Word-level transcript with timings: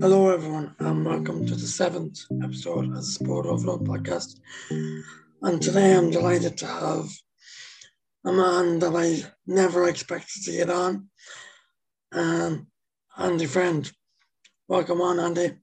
Hello, 0.00 0.30
everyone, 0.30 0.74
and 0.78 1.04
welcome 1.04 1.44
to 1.44 1.54
the 1.54 1.66
seventh 1.66 2.20
episode 2.42 2.86
of 2.86 2.94
the 2.94 3.02
Sport 3.02 3.44
Overload 3.44 3.86
podcast. 3.86 4.40
And 5.42 5.60
today 5.60 5.94
I'm 5.94 6.10
delighted 6.10 6.56
to 6.56 6.66
have 6.66 7.04
a 8.24 8.32
man 8.32 8.78
that 8.78 8.94
I 8.96 9.30
never 9.46 9.86
expected 9.88 10.42
to 10.44 10.52
get 10.52 10.70
on, 10.70 11.08
um, 12.12 12.68
Andy 13.18 13.44
Friend. 13.44 13.92
Welcome 14.68 15.02
on, 15.02 15.20
Andy. 15.20 15.58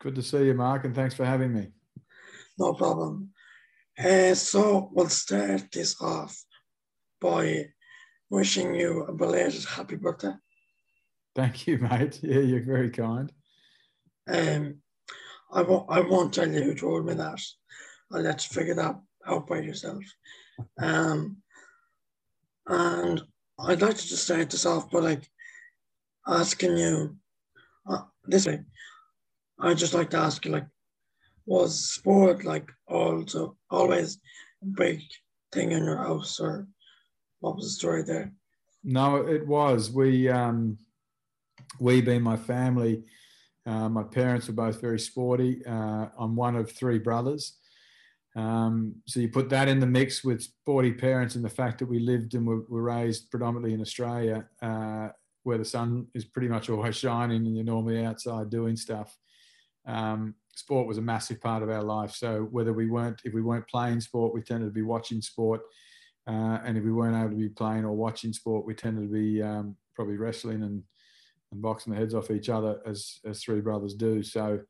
Good 0.00 0.14
to 0.14 0.22
see 0.22 0.46
you, 0.46 0.54
Mark, 0.54 0.86
and 0.86 0.94
thanks 0.94 1.14
for 1.14 1.26
having 1.26 1.52
me. 1.52 1.68
No 2.58 2.72
problem. 2.72 3.32
Uh, 3.98 4.34
so 4.34 4.88
we'll 4.94 5.10
start 5.10 5.70
this 5.72 6.00
off 6.00 6.42
by 7.20 7.66
wishing 8.30 8.74
you 8.74 9.04
a 9.04 9.12
belated 9.12 9.64
happy 9.66 9.96
birthday. 9.96 10.32
Thank 11.36 11.66
you, 11.66 11.76
mate. 11.78 12.18
Yeah, 12.22 12.40
you're 12.40 12.64
very 12.64 12.88
kind. 12.88 13.30
Um, 14.26 14.78
I 15.52 15.60
won't, 15.60 15.86
I 15.90 16.00
won't 16.00 16.32
tell 16.32 16.50
you 16.50 16.62
who 16.62 16.74
told 16.74 17.04
me 17.04 17.12
that. 17.12 17.40
I'll 18.10 18.22
let 18.22 18.42
you 18.42 18.54
figure 18.54 18.74
that 18.74 18.98
out 19.26 19.46
by 19.46 19.60
yourself. 19.60 20.02
Um, 20.80 21.36
and 22.66 23.22
I'd 23.60 23.82
like 23.82 23.96
to 23.98 24.08
just 24.08 24.24
start 24.24 24.48
this 24.48 24.64
off 24.64 24.90
by 24.90 25.00
like 25.00 25.30
asking 26.26 26.78
you 26.78 27.16
uh, 27.86 28.04
this 28.24 28.46
way. 28.46 28.62
I'd 29.60 29.76
just 29.76 29.94
like 29.94 30.10
to 30.10 30.18
ask 30.18 30.44
you, 30.46 30.52
like, 30.52 30.66
was 31.44 31.92
sport 31.92 32.44
like 32.44 32.70
also 32.88 33.56
always 33.70 34.18
a 34.62 34.66
big 34.66 35.02
thing 35.52 35.72
in 35.72 35.84
your 35.84 35.98
house, 35.98 36.40
or 36.40 36.66
what 37.40 37.56
was 37.56 37.66
the 37.66 37.70
story 37.70 38.02
there? 38.02 38.32
No, 38.82 39.16
it 39.16 39.46
was. 39.46 39.90
We 39.90 40.28
um, 40.28 40.78
we 41.80 42.00
being 42.00 42.22
my 42.22 42.36
family, 42.36 43.04
uh, 43.66 43.88
my 43.88 44.02
parents 44.02 44.46
were 44.46 44.54
both 44.54 44.80
very 44.80 44.98
sporty. 44.98 45.64
Uh, 45.66 46.06
I'm 46.18 46.36
one 46.36 46.56
of 46.56 46.70
three 46.70 46.98
brothers. 46.98 47.58
Um, 48.36 48.96
so 49.06 49.18
you 49.18 49.28
put 49.28 49.48
that 49.48 49.66
in 49.66 49.80
the 49.80 49.86
mix 49.86 50.22
with 50.22 50.42
sporty 50.42 50.92
parents 50.92 51.34
and 51.34 51.44
the 51.44 51.48
fact 51.48 51.78
that 51.78 51.86
we 51.86 51.98
lived 51.98 52.34
and 52.34 52.46
were, 52.46 52.64
were 52.68 52.82
raised 52.82 53.30
predominantly 53.30 53.72
in 53.72 53.80
Australia, 53.80 54.46
uh, 54.60 55.08
where 55.42 55.58
the 55.58 55.64
sun 55.64 56.06
is 56.14 56.24
pretty 56.24 56.48
much 56.48 56.68
always 56.68 56.96
shining 56.98 57.46
and 57.46 57.56
you're 57.56 57.64
normally 57.64 58.04
outside 58.04 58.50
doing 58.50 58.76
stuff. 58.76 59.16
Um, 59.86 60.34
sport 60.54 60.86
was 60.86 60.98
a 60.98 61.02
massive 61.02 61.40
part 61.40 61.62
of 61.62 61.70
our 61.70 61.82
life. 61.82 62.12
So 62.12 62.42
whether 62.50 62.72
we 62.72 62.88
weren't, 62.88 63.22
if 63.24 63.32
we 63.32 63.42
weren't 63.42 63.68
playing 63.68 64.00
sport, 64.00 64.34
we 64.34 64.42
tended 64.42 64.68
to 64.68 64.74
be 64.74 64.82
watching 64.82 65.22
sport. 65.22 65.62
Uh, 66.28 66.58
and 66.64 66.76
if 66.76 66.84
we 66.84 66.92
weren't 66.92 67.16
able 67.16 67.30
to 67.30 67.36
be 67.36 67.48
playing 67.48 67.84
or 67.84 67.92
watching 67.92 68.32
sport, 68.32 68.66
we 68.66 68.74
tended 68.74 69.04
to 69.04 69.12
be 69.12 69.42
um, 69.42 69.76
probably 69.94 70.16
wrestling 70.16 70.62
and 70.62 70.82
and 71.56 71.62
boxing 71.62 71.92
the 71.92 71.98
heads 71.98 72.14
off 72.14 72.30
each 72.30 72.48
other 72.48 72.80
as, 72.86 73.18
as 73.24 73.42
three 73.42 73.60
brothers 73.60 73.94
do. 73.94 74.22
So 74.22 74.60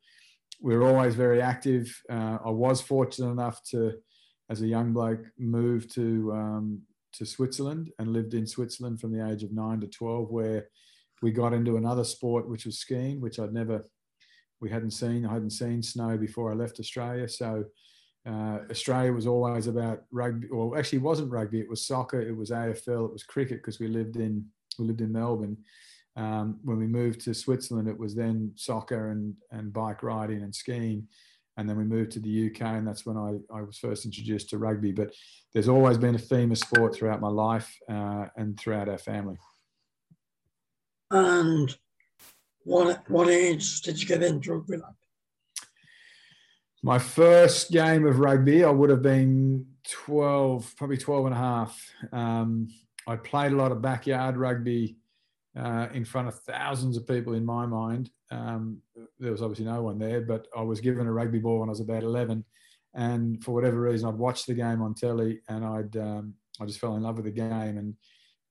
we 0.61 0.73
are 0.73 0.83
always 0.83 1.15
very 1.15 1.41
active. 1.41 2.01
Uh, 2.09 2.37
I 2.43 2.49
was 2.49 2.81
fortunate 2.81 3.29
enough 3.29 3.61
to, 3.71 3.93
as 4.49 4.61
a 4.61 4.67
young 4.67 4.93
bloke, 4.93 5.25
move 5.37 5.91
to 5.93 6.31
um, 6.33 6.81
to 7.13 7.25
Switzerland 7.25 7.91
and 7.99 8.13
lived 8.13 8.33
in 8.33 8.45
Switzerland 8.45 8.99
from 8.99 9.11
the 9.11 9.27
age 9.27 9.43
of 9.43 9.51
nine 9.51 9.79
to 9.81 9.87
twelve, 9.87 10.31
where 10.31 10.69
we 11.21 11.31
got 11.31 11.53
into 11.53 11.77
another 11.77 12.03
sport, 12.03 12.49
which 12.49 12.65
was 12.65 12.79
skiing, 12.79 13.19
which 13.19 13.39
I'd 13.39 13.53
never, 13.53 13.85
we 14.61 14.69
hadn't 14.69 14.91
seen. 14.91 15.25
I 15.25 15.33
hadn't 15.33 15.51
seen 15.51 15.83
snow 15.83 16.17
before 16.17 16.51
I 16.51 16.55
left 16.55 16.79
Australia, 16.79 17.27
so. 17.27 17.65
Uh, 18.25 18.59
Australia 18.69 19.13
was 19.13 19.25
always 19.25 19.67
about 19.67 20.01
rugby. 20.11 20.49
Well, 20.51 20.77
actually, 20.77 20.97
it 20.97 21.03
wasn't 21.03 21.31
rugby. 21.31 21.61
It 21.61 21.69
was 21.69 21.87
soccer. 21.87 22.19
It 22.19 22.35
was 22.35 22.49
AFL. 22.49 23.05
It 23.05 23.13
was 23.13 23.23
cricket 23.23 23.59
because 23.59 23.79
we 23.79 23.87
lived 23.87 24.17
in 24.17 24.45
we 24.77 24.85
lived 24.85 24.99
in 24.99 25.11
Melbourne. 25.11 25.57
Um, 26.17 26.59
when 26.63 26.79
we 26.79 26.87
moved 26.87 27.21
to 27.21 27.33
Switzerland, 27.33 27.87
it 27.87 27.97
was 27.97 28.15
then 28.15 28.51
soccer 28.55 29.11
and, 29.11 29.35
and 29.51 29.71
bike 29.71 30.01
riding 30.01 30.41
and 30.41 30.53
skiing. 30.53 31.07
And 31.57 31.69
then 31.69 31.77
we 31.77 31.83
moved 31.83 32.11
to 32.11 32.19
the 32.19 32.47
UK, 32.47 32.61
and 32.61 32.87
that's 32.87 33.05
when 33.05 33.17
I, 33.17 33.37
I 33.55 33.61
was 33.61 33.77
first 33.77 34.05
introduced 34.05 34.49
to 34.49 34.57
rugby. 34.57 34.91
But 34.91 35.13
there's 35.53 35.69
always 35.69 35.97
been 35.97 36.15
a 36.15 36.19
theme 36.19 36.51
of 36.51 36.57
sport 36.57 36.95
throughout 36.95 37.21
my 37.21 37.29
life 37.29 37.75
uh, 37.89 38.25
and 38.35 38.59
throughout 38.59 38.89
our 38.89 38.97
family. 38.97 39.37
And 41.09 41.75
what, 42.63 43.09
what 43.09 43.29
age 43.29 43.81
did 43.81 43.99
you 43.99 44.07
get 44.07 44.23
into 44.23 44.53
rugby? 44.53 44.77
My 46.83 46.99
first 46.99 47.71
game 47.71 48.05
of 48.05 48.19
rugby, 48.19 48.63
I 48.63 48.69
would 48.69 48.89
have 48.89 49.01
been 49.01 49.65
12, 49.89 50.75
probably 50.77 50.97
12 50.97 51.25
and 51.27 51.35
a 51.35 51.37
half. 51.37 51.91
Um, 52.11 52.69
I 53.07 53.15
played 53.15 53.51
a 53.51 53.55
lot 53.55 53.71
of 53.71 53.81
backyard 53.81 54.37
rugby 54.37 54.97
uh, 55.57 55.87
in 55.93 56.05
front 56.05 56.27
of 56.27 56.39
thousands 56.41 56.97
of 56.97 57.07
people 57.07 57.33
in 57.33 57.45
my 57.45 57.65
mind. 57.65 58.11
Um, 58.31 58.81
there 59.19 59.31
was 59.31 59.41
obviously 59.41 59.65
no 59.65 59.81
one 59.81 59.97
there, 59.97 60.21
but 60.21 60.47
I 60.55 60.61
was 60.61 60.81
given 60.81 61.07
a 61.07 61.11
rugby 61.11 61.39
ball 61.39 61.59
when 61.59 61.69
I 61.69 61.71
was 61.71 61.79
about 61.79 62.03
11. 62.03 62.45
And 62.93 63.43
for 63.43 63.53
whatever 63.53 63.81
reason, 63.81 64.07
I'd 64.07 64.15
watched 64.15 64.47
the 64.47 64.53
game 64.53 64.81
on 64.81 64.93
telly 64.93 65.39
and 65.49 65.65
I'd, 65.65 65.97
um, 65.97 66.33
I 66.59 66.65
just 66.65 66.79
fell 66.79 66.95
in 66.95 67.03
love 67.03 67.15
with 67.15 67.25
the 67.25 67.31
game. 67.31 67.77
And 67.77 67.95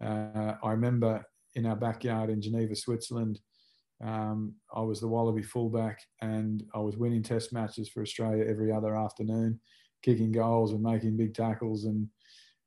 uh, 0.02 0.54
I 0.62 0.70
remember 0.70 1.24
in 1.54 1.66
our 1.66 1.76
backyard 1.76 2.30
in 2.30 2.42
Geneva, 2.42 2.74
Switzerland, 2.74 3.40
um, 4.02 4.54
I 4.74 4.80
was 4.80 5.00
the 5.00 5.08
Wallaby 5.08 5.42
fullback 5.42 6.00
and 6.20 6.62
I 6.74 6.78
was 6.78 6.96
winning 6.96 7.22
test 7.22 7.52
matches 7.52 7.88
for 7.88 8.02
Australia 8.02 8.44
every 8.46 8.72
other 8.72 8.96
afternoon, 8.96 9.60
kicking 10.02 10.32
goals 10.32 10.72
and 10.72 10.82
making 10.82 11.16
big 11.16 11.34
tackles. 11.34 11.84
And 11.84 12.08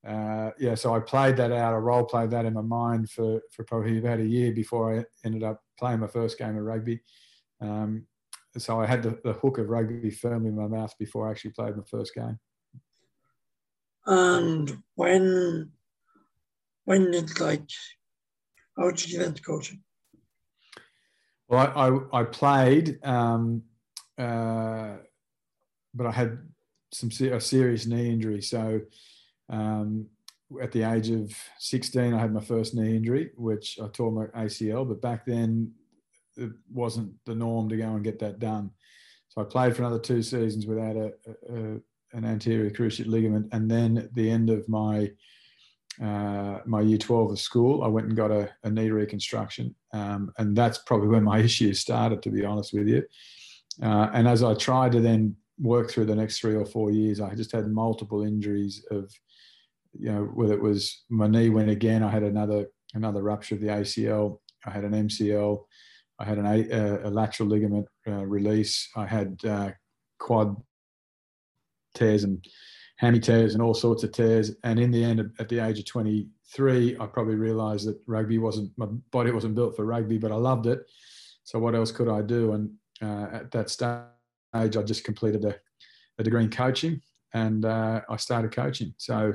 uh, 0.07 0.51
yeah, 0.57 0.75
so 0.75 0.95
I 0.95 0.99
played 0.99 1.35
that 1.37 1.51
out. 1.51 1.73
I 1.73 1.77
role 1.77 2.05
played 2.05 2.31
that 2.31 2.45
in 2.45 2.53
my 2.53 2.61
mind 2.61 3.09
for 3.09 3.41
for 3.51 3.63
probably 3.65 3.97
about 3.97 4.19
a 4.19 4.25
year 4.25 4.51
before 4.53 4.97
I 4.97 5.05
ended 5.25 5.43
up 5.43 5.61
playing 5.77 5.99
my 5.99 6.07
first 6.07 6.37
game 6.37 6.57
of 6.57 6.63
rugby. 6.63 7.01
Um, 7.59 8.05
so 8.57 8.79
I 8.79 8.85
had 8.85 9.03
the, 9.03 9.19
the 9.23 9.33
hook 9.33 9.57
of 9.57 9.69
rugby 9.69 10.09
firmly 10.09 10.49
in 10.49 10.55
my 10.55 10.67
mouth 10.67 10.93
before 10.97 11.27
I 11.27 11.31
actually 11.31 11.51
played 11.51 11.75
my 11.75 11.83
first 11.83 12.15
game. 12.15 12.39
And 14.05 14.81
when 14.95 15.71
when 16.85 17.11
did 17.11 17.39
like 17.39 17.69
how 18.77 18.89
did 18.91 19.05
you 19.05 19.17
get 19.17 19.27
into 19.27 19.41
coaching? 19.41 19.83
Well, 21.49 21.59
I 21.59 21.89
I, 21.89 22.21
I 22.21 22.23
played, 22.23 23.05
um, 23.05 23.63
uh, 24.17 24.95
but 25.93 26.07
I 26.07 26.11
had 26.11 26.39
some 26.93 27.09
a 27.09 27.41
serious 27.41 27.85
knee 27.85 28.09
injury, 28.09 28.41
so 28.41 28.81
um, 29.49 30.07
at 30.61 30.71
the 30.71 30.83
age 30.83 31.09
of 31.09 31.31
16, 31.59 32.13
I 32.13 32.19
had 32.19 32.33
my 32.33 32.41
first 32.41 32.73
knee 32.73 32.95
injury, 32.95 33.31
which 33.35 33.79
I 33.81 33.87
tore 33.87 34.11
my 34.11 34.25
ACL. 34.43 34.87
But 34.87 35.01
back 35.01 35.25
then, 35.25 35.71
it 36.37 36.51
wasn't 36.71 37.13
the 37.25 37.35
norm 37.35 37.69
to 37.69 37.77
go 37.77 37.95
and 37.95 38.03
get 38.03 38.19
that 38.19 38.39
done. 38.39 38.71
So 39.29 39.41
I 39.41 39.43
played 39.43 39.75
for 39.75 39.83
another 39.83 39.99
two 39.99 40.23
seasons 40.23 40.65
without 40.65 40.95
a, 40.95 41.13
a 41.49 41.79
an 42.13 42.25
anterior 42.25 42.71
cruciate 42.71 43.07
ligament, 43.07 43.47
and 43.51 43.69
then 43.69 43.97
at 43.99 44.15
the 44.15 44.29
end 44.29 44.49
of 44.49 44.67
my 44.67 45.11
uh, 46.01 46.59
my 46.65 46.81
year 46.81 46.97
12 46.97 47.31
of 47.31 47.39
school, 47.39 47.83
I 47.83 47.87
went 47.87 48.07
and 48.07 48.15
got 48.15 48.31
a, 48.31 48.49
a 48.63 48.69
knee 48.71 48.89
reconstruction, 48.89 49.75
um, 49.93 50.31
and 50.37 50.55
that's 50.55 50.79
probably 50.79 51.09
when 51.09 51.23
my 51.23 51.39
issues 51.43 51.79
started, 51.79 52.23
to 52.23 52.31
be 52.31 52.45
honest 52.45 52.73
with 52.73 52.87
you. 52.87 53.03
Uh, 53.83 54.09
and 54.13 54.27
as 54.27 54.41
I 54.41 54.53
tried 54.55 54.93
to 54.93 55.01
then 55.01 55.35
work 55.59 55.91
through 55.91 56.05
the 56.05 56.15
next 56.15 56.39
three 56.39 56.55
or 56.55 56.65
four 56.65 56.89
years, 56.89 57.19
I 57.19 57.35
just 57.35 57.51
had 57.51 57.67
multiple 57.67 58.23
injuries 58.23 58.83
of 58.91 59.11
you 59.97 60.11
know, 60.11 60.23
whether 60.33 60.53
it 60.53 60.61
was 60.61 61.03
my 61.09 61.27
knee 61.27 61.49
went 61.49 61.69
again, 61.69 62.03
I 62.03 62.09
had 62.09 62.23
another 62.23 62.67
another 62.93 63.21
rupture 63.21 63.55
of 63.55 63.61
the 63.61 63.67
ACL, 63.67 64.39
I 64.65 64.71
had 64.71 64.83
an 64.83 64.93
MCL, 64.93 65.63
I 66.19 66.25
had 66.25 66.37
an 66.37 66.45
a, 66.45 67.07
a 67.07 67.09
lateral 67.09 67.49
ligament 67.49 67.87
uh, 68.07 68.25
release, 68.25 68.89
I 68.95 69.05
had 69.05 69.39
uh, 69.45 69.71
quad 70.19 70.55
tears 71.95 72.23
and 72.23 72.43
hammy 72.97 73.19
tears 73.19 73.53
and 73.53 73.63
all 73.63 73.73
sorts 73.73 74.03
of 74.03 74.11
tears. 74.11 74.51
And 74.63 74.79
in 74.79 74.91
the 74.91 75.03
end, 75.03 75.31
at 75.39 75.49
the 75.49 75.59
age 75.59 75.79
of 75.79 75.85
23, 75.85 76.97
I 76.99 77.05
probably 77.07 77.35
realised 77.35 77.87
that 77.87 77.99
rugby 78.07 78.37
wasn't 78.37 78.71
my 78.77 78.87
body 79.11 79.31
wasn't 79.31 79.55
built 79.55 79.75
for 79.75 79.85
rugby, 79.85 80.17
but 80.17 80.31
I 80.31 80.35
loved 80.35 80.67
it. 80.67 80.79
So 81.43 81.59
what 81.59 81.75
else 81.75 81.91
could 81.91 82.09
I 82.09 82.21
do? 82.21 82.53
And 82.53 82.71
uh, 83.01 83.27
at 83.33 83.51
that 83.51 83.69
stage, 83.69 84.03
I 84.53 84.67
just 84.67 85.03
completed 85.03 85.45
a, 85.45 85.55
a 86.17 86.23
degree 86.23 86.43
in 86.43 86.49
coaching, 86.49 87.01
and 87.33 87.65
uh, 87.65 88.01
I 88.09 88.17
started 88.17 88.51
coaching. 88.51 88.93
So 88.97 89.33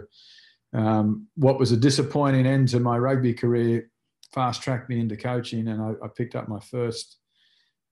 um, 0.75 1.29
what 1.37 1.59
was 1.59 1.73
a 1.73 1.77
disappointing 1.77 2.47
end 2.47 2.69
to 2.69 2.81
my 2.81 2.99
rugby 2.99 3.33
career 3.33 3.89
fast 4.35 4.63
tracked 4.63 4.89
me 4.89 4.99
into 4.99 5.17
coaching, 5.17 5.69
and 5.69 5.81
I, 5.81 5.93
I 6.05 6.09
picked 6.09 6.35
up 6.35 6.49
my 6.49 6.59
first 6.59 7.19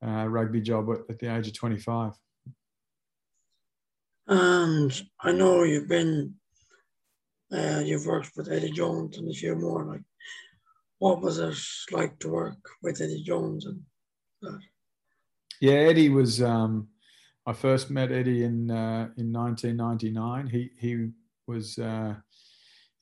uh, 0.05 0.26
rugby 0.26 0.61
job 0.61 0.90
at, 0.90 0.99
at, 1.08 1.19
the 1.20 1.34
age 1.34 1.46
of 1.46 1.55
25. 1.55 2.12
And 4.26 5.02
I 5.20 5.32
know 5.32 5.62
you've 5.62 5.88
been, 5.88 6.34
uh, 7.52 7.82
you've 7.84 8.06
worked 8.06 8.32
with 8.37 8.50
Eddie 8.50 8.73
Jones 8.73 9.19
and 9.19 9.31
a 9.31 9.34
few 9.34 9.55
more. 9.55 9.84
Like, 9.84 10.02
what 10.99 11.20
was 11.20 11.38
it 11.38 11.56
like 11.94 12.19
to 12.20 12.29
work 12.29 12.58
with 12.82 13.00
Eddie 13.00 13.23
Jones 13.23 13.67
and 13.67 13.81
that? 14.43 14.61
Yeah, 15.61 15.75
Eddie 15.75 16.08
was. 16.08 16.43
Um, 16.43 16.88
I 17.46 17.52
first 17.52 17.90
met 17.90 18.12
Eddie 18.12 18.44
in 18.44 18.70
uh, 18.70 19.08
in 19.17 19.32
1999. 19.32 20.46
He 20.49 20.70
he 20.79 21.11
was 21.46 21.79
uh, 21.79 22.14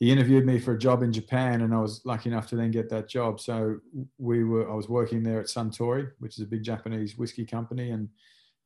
he 0.00 0.10
interviewed 0.10 0.46
me 0.46 0.58
for 0.58 0.72
a 0.72 0.78
job 0.78 1.02
in 1.02 1.12
Japan, 1.12 1.60
and 1.60 1.74
I 1.74 1.78
was 1.78 2.00
lucky 2.04 2.30
enough 2.30 2.48
to 2.48 2.56
then 2.56 2.70
get 2.70 2.88
that 2.88 3.08
job. 3.08 3.38
So 3.38 3.76
we 4.18 4.44
were 4.44 4.68
I 4.70 4.74
was 4.74 4.88
working 4.88 5.22
there 5.22 5.38
at 5.38 5.46
Suntory, 5.46 6.10
which 6.18 6.38
is 6.38 6.44
a 6.44 6.48
big 6.48 6.62
Japanese 6.64 7.18
whiskey 7.18 7.44
company, 7.44 7.90
and 7.90 8.08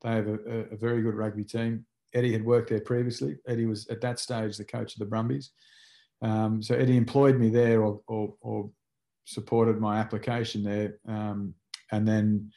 they 0.03 0.11
have 0.11 0.29
a, 0.29 0.39
a 0.71 0.77
very 0.77 1.03
good 1.03 1.15
rugby 1.15 1.45
team. 1.45 1.85
Eddie 2.15 2.33
had 2.33 2.45
worked 2.45 2.71
there 2.71 2.81
previously. 2.81 3.37
Eddie 3.49 3.67
was 3.67 3.89
at 3.89 4.01
that 4.01 4.21
stage 4.21 4.57
the 4.57 4.65
coach 4.65 4.95
of 4.95 5.01
the 5.01 5.07
Brumbies. 5.07 5.51
Um, 6.23 6.63
so 6.63 6.77
Eddie 6.77 6.97
employed 6.97 7.39
me 7.39 7.51
there 7.51 7.83
or, 7.83 8.01
or, 8.07 8.35
or 8.41 8.71
supported 9.25 9.81
my 9.81 9.99
application 9.99 10.63
there. 10.63 10.99
Um, 11.09 11.55
and 11.91 12.07
then 12.07 12.53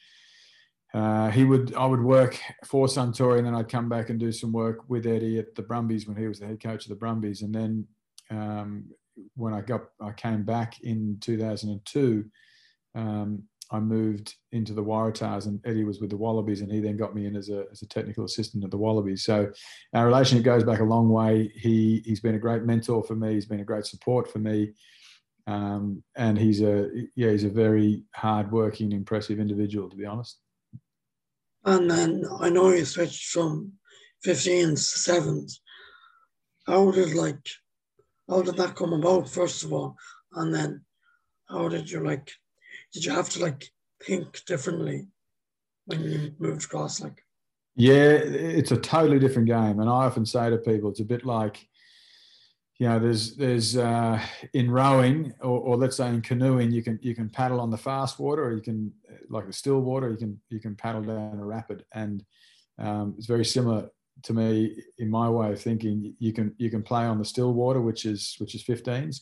uh, 0.94 1.30
he 1.30 1.44
would, 1.44 1.74
I 1.74 1.84
would 1.84 2.00
work 2.00 2.38
for 2.64 2.86
Suntory 2.86 3.38
and 3.38 3.46
then 3.46 3.54
I'd 3.54 3.68
come 3.68 3.88
back 3.88 4.10
and 4.10 4.20
do 4.20 4.30
some 4.30 4.52
work 4.52 4.88
with 4.88 5.06
Eddie 5.06 5.38
at 5.38 5.54
the 5.54 5.62
Brumbies 5.62 6.06
when 6.06 6.16
he 6.16 6.28
was 6.28 6.38
the 6.38 6.46
head 6.46 6.62
coach 6.62 6.84
of 6.84 6.90
the 6.90 6.94
Brumbies. 6.94 7.42
And 7.42 7.52
then 7.52 7.86
um, 8.30 8.84
when 9.34 9.54
I 9.54 9.60
got, 9.60 9.84
I 10.00 10.12
came 10.12 10.44
back 10.44 10.80
in 10.80 11.18
2002, 11.20 12.24
um, 12.94 13.42
I 13.70 13.80
moved 13.80 14.34
into 14.52 14.72
the 14.72 14.82
Waratahs 14.82 15.46
and 15.46 15.60
Eddie 15.64 15.84
was 15.84 16.00
with 16.00 16.10
the 16.10 16.16
Wallabies 16.16 16.62
and 16.62 16.72
he 16.72 16.80
then 16.80 16.96
got 16.96 17.14
me 17.14 17.26
in 17.26 17.36
as 17.36 17.50
a, 17.50 17.64
as 17.70 17.82
a 17.82 17.88
technical 17.88 18.24
assistant 18.24 18.64
at 18.64 18.70
the 18.70 18.78
Wallabies. 18.78 19.24
So 19.24 19.52
our 19.94 20.06
relationship 20.06 20.44
goes 20.44 20.64
back 20.64 20.80
a 20.80 20.84
long 20.84 21.10
way. 21.10 21.52
He, 21.54 22.02
he's 22.06 22.20
been 22.20 22.34
a 22.34 22.38
great 22.38 22.62
mentor 22.62 23.02
for 23.02 23.14
me. 23.14 23.34
He's 23.34 23.46
been 23.46 23.60
a 23.60 23.64
great 23.64 23.84
support 23.84 24.30
for 24.30 24.38
me. 24.38 24.72
Um, 25.46 26.02
and 26.16 26.38
he's 26.38 26.62
a, 26.62 26.88
yeah, 27.14 27.30
he's 27.30 27.44
a 27.44 27.50
very 27.50 28.04
hardworking, 28.14 28.92
impressive 28.92 29.38
individual, 29.38 29.88
to 29.90 29.96
be 29.96 30.06
honest. 30.06 30.38
And 31.64 31.90
then 31.90 32.24
I 32.40 32.48
know 32.48 32.70
you 32.70 32.84
switched 32.84 33.30
from 33.30 33.72
15s 34.26 35.04
to 35.04 35.10
7s. 35.10 35.58
How 36.66 36.90
did 36.90 37.14
like, 37.14 37.46
how 38.28 38.42
did 38.42 38.56
that 38.56 38.76
come 38.76 38.92
about, 38.92 39.28
first 39.28 39.64
of 39.64 39.72
all? 39.72 39.96
And 40.34 40.54
then 40.54 40.84
how 41.48 41.68
did 41.68 41.90
you 41.90 42.04
like 42.04 42.30
did 42.92 43.04
you 43.04 43.12
have 43.12 43.28
to 43.30 43.40
like 43.40 43.64
think 44.02 44.44
differently 44.46 45.08
when 45.86 46.02
you 46.02 46.34
moved 46.38 46.64
across? 46.64 47.00
Like, 47.00 47.22
yeah, 47.76 47.94
it's 47.94 48.72
a 48.72 48.76
totally 48.76 49.18
different 49.18 49.48
game, 49.48 49.80
and 49.80 49.88
I 49.88 50.04
often 50.04 50.26
say 50.26 50.50
to 50.50 50.58
people, 50.58 50.90
it's 50.90 51.00
a 51.00 51.04
bit 51.04 51.24
like 51.24 51.66
you 52.78 52.88
know 52.88 52.98
there's 52.98 53.36
there's 53.36 53.76
uh, 53.76 54.20
in 54.52 54.70
rowing 54.70 55.32
or, 55.40 55.60
or, 55.60 55.76
let's 55.76 55.96
say 55.96 56.08
in 56.08 56.22
canoeing 56.22 56.70
you 56.70 56.82
can 56.82 56.98
you 57.02 57.14
can 57.14 57.28
paddle 57.28 57.60
on 57.60 57.70
the 57.70 57.76
fast 57.76 58.18
water 58.18 58.44
or 58.44 58.52
you 58.54 58.62
can 58.62 58.92
like 59.28 59.46
the 59.46 59.52
still 59.52 59.80
water 59.80 60.10
you 60.10 60.16
can 60.16 60.40
you 60.48 60.60
can 60.60 60.76
paddle 60.76 61.02
down 61.02 61.40
a 61.40 61.44
rapid 61.44 61.84
and 61.92 62.24
um, 62.78 63.14
it's 63.18 63.26
very 63.26 63.44
similar 63.44 63.90
to 64.22 64.32
me 64.32 64.82
in 64.98 65.10
my 65.10 65.28
way 65.28 65.52
of 65.52 65.60
thinking 65.60 66.14
you 66.18 66.32
can 66.32 66.54
you 66.58 66.70
can 66.70 66.82
play 66.82 67.04
on 67.04 67.18
the 67.18 67.24
still 67.24 67.52
water 67.52 67.80
which 67.80 68.04
is 68.04 68.34
which 68.38 68.54
is 68.54 68.64
15s 68.64 69.20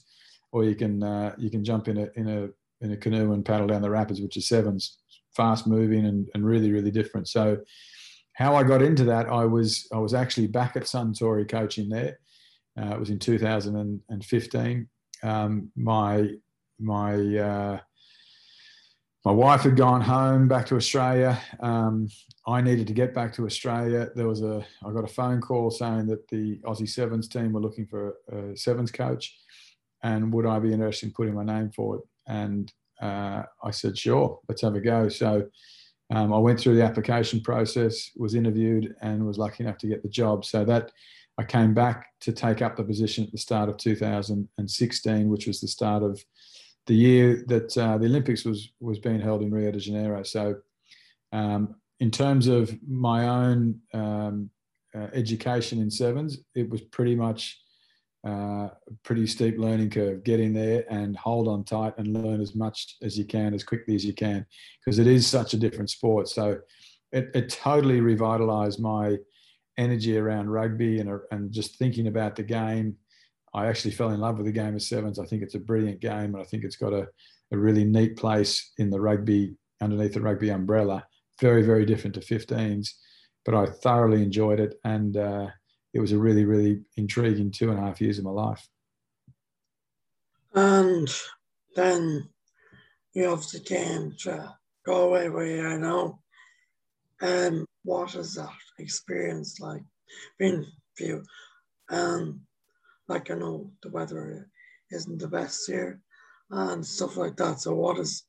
or 0.52 0.64
you 0.64 0.75
can 0.75 1.02
uh, 1.02 1.34
you 1.37 1.50
can 1.50 1.64
jump 1.64 1.88
in 1.88 1.98
a 1.98 2.08
in 2.16 2.28
a 2.28 2.48
in 2.81 2.93
a 2.93 2.96
canoe 2.96 3.32
and 3.32 3.44
paddle 3.44 3.66
down 3.66 3.82
the 3.82 3.90
rapids, 3.90 4.20
which 4.20 4.37
is 4.37 4.48
sevens, 4.48 4.98
fast 5.34 5.66
moving 5.66 6.06
and, 6.06 6.28
and 6.34 6.44
really, 6.44 6.72
really 6.72 6.90
different. 6.90 7.28
So 7.28 7.58
how 8.34 8.54
I 8.54 8.62
got 8.62 8.82
into 8.82 9.04
that, 9.04 9.28
I 9.28 9.44
was 9.44 9.88
I 9.93 9.98
was 9.98 10.14
actually 10.14 10.46
back 10.46 10.76
at 10.76 10.84
Suntory 10.84 11.49
coaching 11.49 11.88
there. 11.88 12.19
Uh, 12.78 12.94
it 12.94 13.00
was 13.00 13.10
in 13.10 13.19
2015. 13.19 14.88
Um, 15.22 15.70
my 15.76 16.28
my 16.78 17.14
uh, 17.38 17.81
my 19.26 19.32
wife 19.32 19.62
had 19.62 19.76
gone 19.76 20.00
home 20.00 20.46
back 20.46 20.64
to 20.67 20.76
Australia. 20.76 21.37
Um, 21.58 22.08
I 22.46 22.61
needed 22.61 22.87
to 22.87 22.93
get 22.93 23.12
back 23.12 23.32
to 23.34 23.44
Australia. 23.44 24.08
There 24.14 24.28
was 24.28 24.40
a 24.40 24.64
I 24.84 24.93
got 24.93 25.02
a 25.02 25.12
phone 25.12 25.40
call 25.40 25.73
saying 25.73 26.06
that 26.06 26.28
the 26.28 26.58
Aussie 26.58 26.88
Sevens 26.88 27.26
team 27.26 27.52
were 27.52 27.61
looking 27.61 27.88
for 27.88 28.19
a, 28.31 28.56
Sevens 28.56 28.93
coach, 28.93 29.37
and 30.05 30.32
would 30.32 30.46
I 30.46 30.61
be 30.61 30.73
interested 30.73 31.06
in 31.06 31.12
putting 31.12 31.34
my 31.34 31.43
name 31.43 31.73
forward? 31.73 32.02
And 32.28 32.73
uh, 33.02 33.43
I 33.64 33.73
said, 33.73 33.99
sure, 33.99 34.38
let's 34.49 34.62
have 34.62 34.76
a 34.76 34.81
go. 34.81 35.08
So 35.08 35.49
um, 36.14 36.32
I 36.32 36.38
went 36.38 36.61
through 36.61 36.76
the 36.76 36.84
application 36.84 37.40
process, 37.40 38.12
was 38.14 38.37
interviewed, 38.37 38.94
and 39.02 39.26
was 39.26 39.38
lucky 39.38 39.64
enough 39.64 39.78
to 39.78 39.88
get 39.88 40.05
the 40.05 40.08
job. 40.08 40.44
So 40.44 40.64
that 40.67 40.93
I 41.37 41.43
came 41.43 41.75
back 41.75 42.06
to 42.20 42.32
take 42.32 42.62
up 42.62 42.76
the 42.76 42.84
position 42.84 43.25
at 43.25 43.32
the 43.32 43.38
start 43.38 43.69
of 43.69 43.76
2016, 43.76 45.28
which 45.28 45.49
was 45.49 45.61
the 45.61 45.67
start 45.67 46.05
of 46.05 46.25
the 46.87 46.94
year 46.94 47.44
that 47.49 47.77
uh, 47.77 47.99
the 47.99 48.06
Olympics 48.06 48.44
was 48.44 48.73
was 48.81 48.99
being 48.99 49.21
held 49.21 49.43
in 49.43 49.50
Rio 49.53 49.71
de 49.71 49.79
Janeiro. 49.79 50.23
So, 50.23 50.56
um, 51.33 51.75
in 52.00 52.11
terms 52.11 52.47
of 52.47 52.77
my 52.87 53.29
own 53.29 53.81
um, 53.93 54.50
uh, 54.94 55.09
education 55.12 55.81
in 55.81 55.91
sevens, 55.91 56.38
it 56.55 56.69
was 56.69 56.81
pretty 56.81 57.15
much 57.15 57.61
uh, 58.27 58.69
pretty 59.03 59.27
steep 59.27 59.59
learning 59.59 59.91
curve. 59.91 60.25
Get 60.25 60.41
in 60.41 60.53
there 60.53 60.85
and 60.91 61.17
hold 61.17 61.49
on 61.49 61.65
tight 61.65 61.94
and 61.99 62.12
learn 62.12 62.41
as 62.41 62.55
much 62.55 62.97
as 63.03 63.17
you 63.17 63.25
can, 63.25 63.55
as 63.55 63.62
quickly 63.62 63.94
as 63.94 64.05
you 64.05 64.15
can, 64.15 64.44
because 64.85 64.99
it 64.99 65.06
is 65.06 65.27
such 65.27 65.55
a 65.55 65.56
different 65.56 65.91
sport. 65.91 66.29
So 66.29 66.59
it, 67.12 67.31
it 67.35 67.49
totally 67.49 68.00
revitalized 68.00 68.81
my 68.81 69.19
energy 69.79 70.17
around 70.17 70.50
rugby 70.50 71.00
and, 71.00 71.21
and 71.31 71.53
just 71.53 71.79
thinking 71.79 72.06
about 72.09 72.37
the 72.37 72.43
game. 72.43 72.97
I 73.56 73.69
actually 73.69 73.93
fell 73.93 74.11
in 74.11 74.20
love 74.20 74.37
with 74.37 74.44
the 74.44 74.53
game 74.53 74.75
of 74.75 74.82
sevens. 74.82 75.19
I 75.19 75.25
think 75.25 75.43
it's 75.43 75.55
a 75.55 75.58
brilliant 75.61 76.00
game, 76.00 76.35
and 76.35 76.41
I 76.41 76.44
think 76.44 76.62
it's 76.62 76.76
got 76.76 76.93
a, 76.93 77.08
a 77.53 77.56
really 77.56 77.85
neat 77.85 78.17
place 78.17 78.73
in 78.76 78.91
the 78.91 79.00
rugby 79.00 79.56
underneath 79.81 80.12
the 80.12 80.20
rugby 80.20 80.50
umbrella. 80.50 81.06
Very, 81.41 81.62
very 81.62 81.87
different 81.87 82.14
to 82.14 82.20
15s, 82.20 82.91
but 83.47 83.55
I 83.55 83.64
thoroughly 83.67 84.23
enjoyed 84.23 84.61
it. 84.61 84.75
And 84.85 85.17
uh, 85.17 85.47
it 85.94 86.00
was 86.00 86.12
a 86.12 86.19
really, 86.19 86.44
really 86.44 86.82
intriguing 86.99 87.50
two 87.50 87.70
and 87.70 87.79
a 87.79 87.82
half 87.82 87.99
years 87.99 88.19
of 88.19 88.25
my 88.25 88.31
life. 88.31 88.69
And 90.55 91.09
then 91.75 92.29
you 93.14 93.31
obviously 93.31 93.61
came 93.61 94.14
to 94.20 94.55
Galway 94.85 95.31
where 95.31 95.47
you 95.47 95.62
are 95.62 95.79
now. 95.79 96.19
Um, 97.23 97.64
what 97.85 98.14
is 98.14 98.35
that 98.35 98.50
experience 98.79 99.61
like 99.61 99.82
been 100.38 100.67
for 100.94 101.05
you? 101.05 101.23
Um, 101.88 102.43
like 103.08 103.31
I 103.31 103.35
know 103.35 103.70
the 103.82 103.91
weather 103.91 104.49
isn't 104.91 105.19
the 105.19 105.29
best 105.29 105.67
here 105.67 106.00
and 106.50 106.85
stuff 106.85 107.17
like 107.17 107.37
that. 107.37 107.61
So 107.61 107.75
what 107.75 107.97
has 107.99 108.25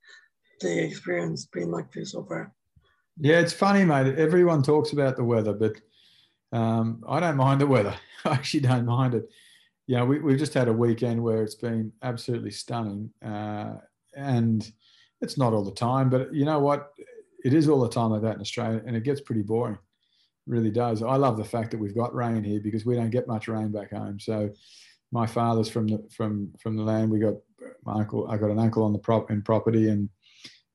the 0.61 0.83
experience 0.83 1.45
been 1.45 1.71
like 1.71 1.91
for 1.91 1.99
you 1.99 2.05
so 2.05 2.23
far? 2.23 2.53
Yeah, 3.19 3.39
it's 3.39 3.53
funny, 3.53 3.83
mate. 3.83 4.17
Everyone 4.17 4.61
talks 4.61 4.91
about 4.91 5.15
the 5.15 5.23
weather, 5.23 5.53
but 5.53 5.75
um, 6.51 7.03
I 7.07 7.19
don't 7.19 7.37
mind 7.37 7.61
the 7.61 7.67
weather. 7.67 7.95
I 8.25 8.31
actually 8.31 8.61
don't 8.61 8.85
mind 8.85 9.15
it. 9.15 9.29
Yeah, 9.87 10.03
we, 10.03 10.19
we've 10.19 10.37
just 10.37 10.53
had 10.53 10.67
a 10.67 10.73
weekend 10.73 11.21
where 11.21 11.41
it's 11.43 11.55
been 11.55 11.91
absolutely 12.03 12.51
stunning. 12.51 13.09
Uh, 13.23 13.75
and 14.15 14.69
it's 15.21 15.37
not 15.37 15.53
all 15.53 15.63
the 15.63 15.71
time, 15.71 16.09
but 16.09 16.33
you 16.33 16.45
know 16.45 16.59
what? 16.59 16.91
It 17.43 17.53
is 17.53 17.69
all 17.69 17.79
the 17.79 17.89
time 17.89 18.11
like 18.11 18.21
that 18.23 18.35
in 18.35 18.41
Australia, 18.41 18.81
and 18.85 18.95
it 18.95 19.03
gets 19.03 19.21
pretty 19.21 19.43
boring. 19.43 19.77
Really 20.47 20.71
does. 20.71 21.03
I 21.03 21.15
love 21.15 21.37
the 21.37 21.43
fact 21.43 21.71
that 21.71 21.77
we've 21.77 21.95
got 21.95 22.15
rain 22.15 22.43
here 22.43 22.61
because 22.61 22.85
we 22.85 22.95
don't 22.95 23.09
get 23.09 23.27
much 23.27 23.47
rain 23.47 23.71
back 23.71 23.91
home. 23.91 24.19
So, 24.19 24.49
my 25.11 25.27
father's 25.27 25.69
from 25.69 25.87
the 25.87 26.03
from 26.11 26.51
from 26.59 26.75
the 26.75 26.83
land. 26.83 27.11
We 27.11 27.19
got 27.19 27.35
my 27.85 27.99
uncle. 27.99 28.27
I 28.29 28.37
got 28.37 28.51
an 28.51 28.59
uncle 28.59 28.83
on 28.83 28.93
the 28.93 28.99
prop 28.99 29.29
in 29.29 29.41
property, 29.41 29.89
and 29.89 30.09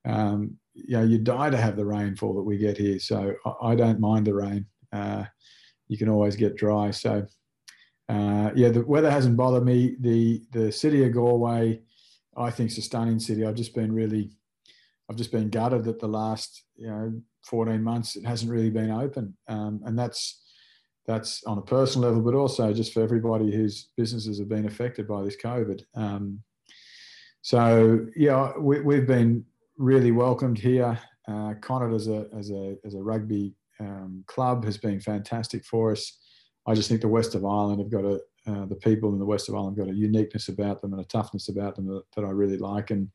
um, 0.04 0.56
you 0.74 0.96
know, 0.96 1.04
you 1.04 1.18
die 1.18 1.50
to 1.50 1.56
have 1.56 1.76
the 1.76 1.86
rainfall 1.86 2.34
that 2.34 2.42
we 2.42 2.58
get 2.58 2.76
here. 2.76 2.98
So 2.98 3.34
I, 3.44 3.68
I 3.68 3.74
don't 3.74 4.00
mind 4.00 4.26
the 4.26 4.34
rain. 4.34 4.66
Uh, 4.92 5.24
you 5.88 5.98
can 5.98 6.08
always 6.08 6.36
get 6.36 6.56
dry. 6.56 6.90
So 6.90 7.26
uh, 8.08 8.50
yeah, 8.54 8.68
the 8.68 8.82
weather 8.82 9.10
hasn't 9.10 9.36
bothered 9.36 9.64
me. 9.64 9.96
The 10.00 10.42
the 10.52 10.72
city 10.72 11.04
of 11.04 11.12
Galway, 11.12 11.80
I 12.36 12.50
think, 12.50 12.70
is 12.70 12.78
a 12.78 12.82
stunning 12.82 13.20
city. 13.20 13.44
I've 13.44 13.54
just 13.54 13.74
been 13.74 13.92
really, 13.92 14.32
I've 15.08 15.16
just 15.16 15.32
been 15.32 15.50
gutted 15.50 15.84
that 15.84 16.00
the 16.00 16.08
last 16.08 16.64
you 16.76 16.88
know 16.88 17.22
14 17.44 17.82
months 17.82 18.16
it 18.16 18.24
hasn't 18.24 18.50
really 18.50 18.70
been 18.70 18.90
open, 18.90 19.36
um, 19.48 19.80
and 19.84 19.98
that's 19.98 20.42
that's 21.06 21.42
on 21.44 21.58
a 21.58 21.62
personal 21.62 22.08
level, 22.08 22.22
but 22.22 22.36
also 22.36 22.72
just 22.72 22.92
for 22.92 23.02
everybody 23.02 23.50
whose 23.52 23.88
businesses 23.96 24.38
have 24.38 24.48
been 24.48 24.66
affected 24.66 25.08
by 25.08 25.22
this 25.22 25.36
COVID. 25.36 25.82
Um, 25.96 26.40
so 27.40 28.06
yeah, 28.14 28.52
we, 28.56 28.80
we've 28.80 29.06
been 29.06 29.44
really 29.76 30.12
welcomed 30.12 30.58
here. 30.58 30.98
Uh, 31.28 31.54
Connacht 31.60 31.94
as 31.94 32.08
a 32.08 32.26
as 32.36 32.50
a 32.50 32.76
as 32.84 32.94
a 32.94 33.02
rugby 33.02 33.54
um, 33.80 34.24
club 34.26 34.64
has 34.64 34.76
been 34.76 35.00
fantastic 35.00 35.64
for 35.64 35.92
us. 35.92 36.18
I 36.66 36.74
just 36.74 36.88
think 36.88 37.00
the 37.00 37.08
West 37.08 37.34
of 37.34 37.44
Ireland 37.44 37.80
have 37.80 37.90
got 37.90 38.04
a 38.04 38.20
uh, 38.46 38.66
the 38.66 38.76
people 38.76 39.12
in 39.12 39.18
the 39.18 39.24
West 39.24 39.48
of 39.48 39.54
Ireland 39.54 39.76
got 39.76 39.88
a 39.88 39.94
uniqueness 39.94 40.48
about 40.48 40.80
them 40.80 40.92
and 40.92 41.02
a 41.02 41.06
toughness 41.06 41.48
about 41.48 41.76
them 41.76 41.86
that, 41.86 42.02
that 42.16 42.24
I 42.24 42.30
really 42.30 42.58
like, 42.58 42.90
and 42.90 43.08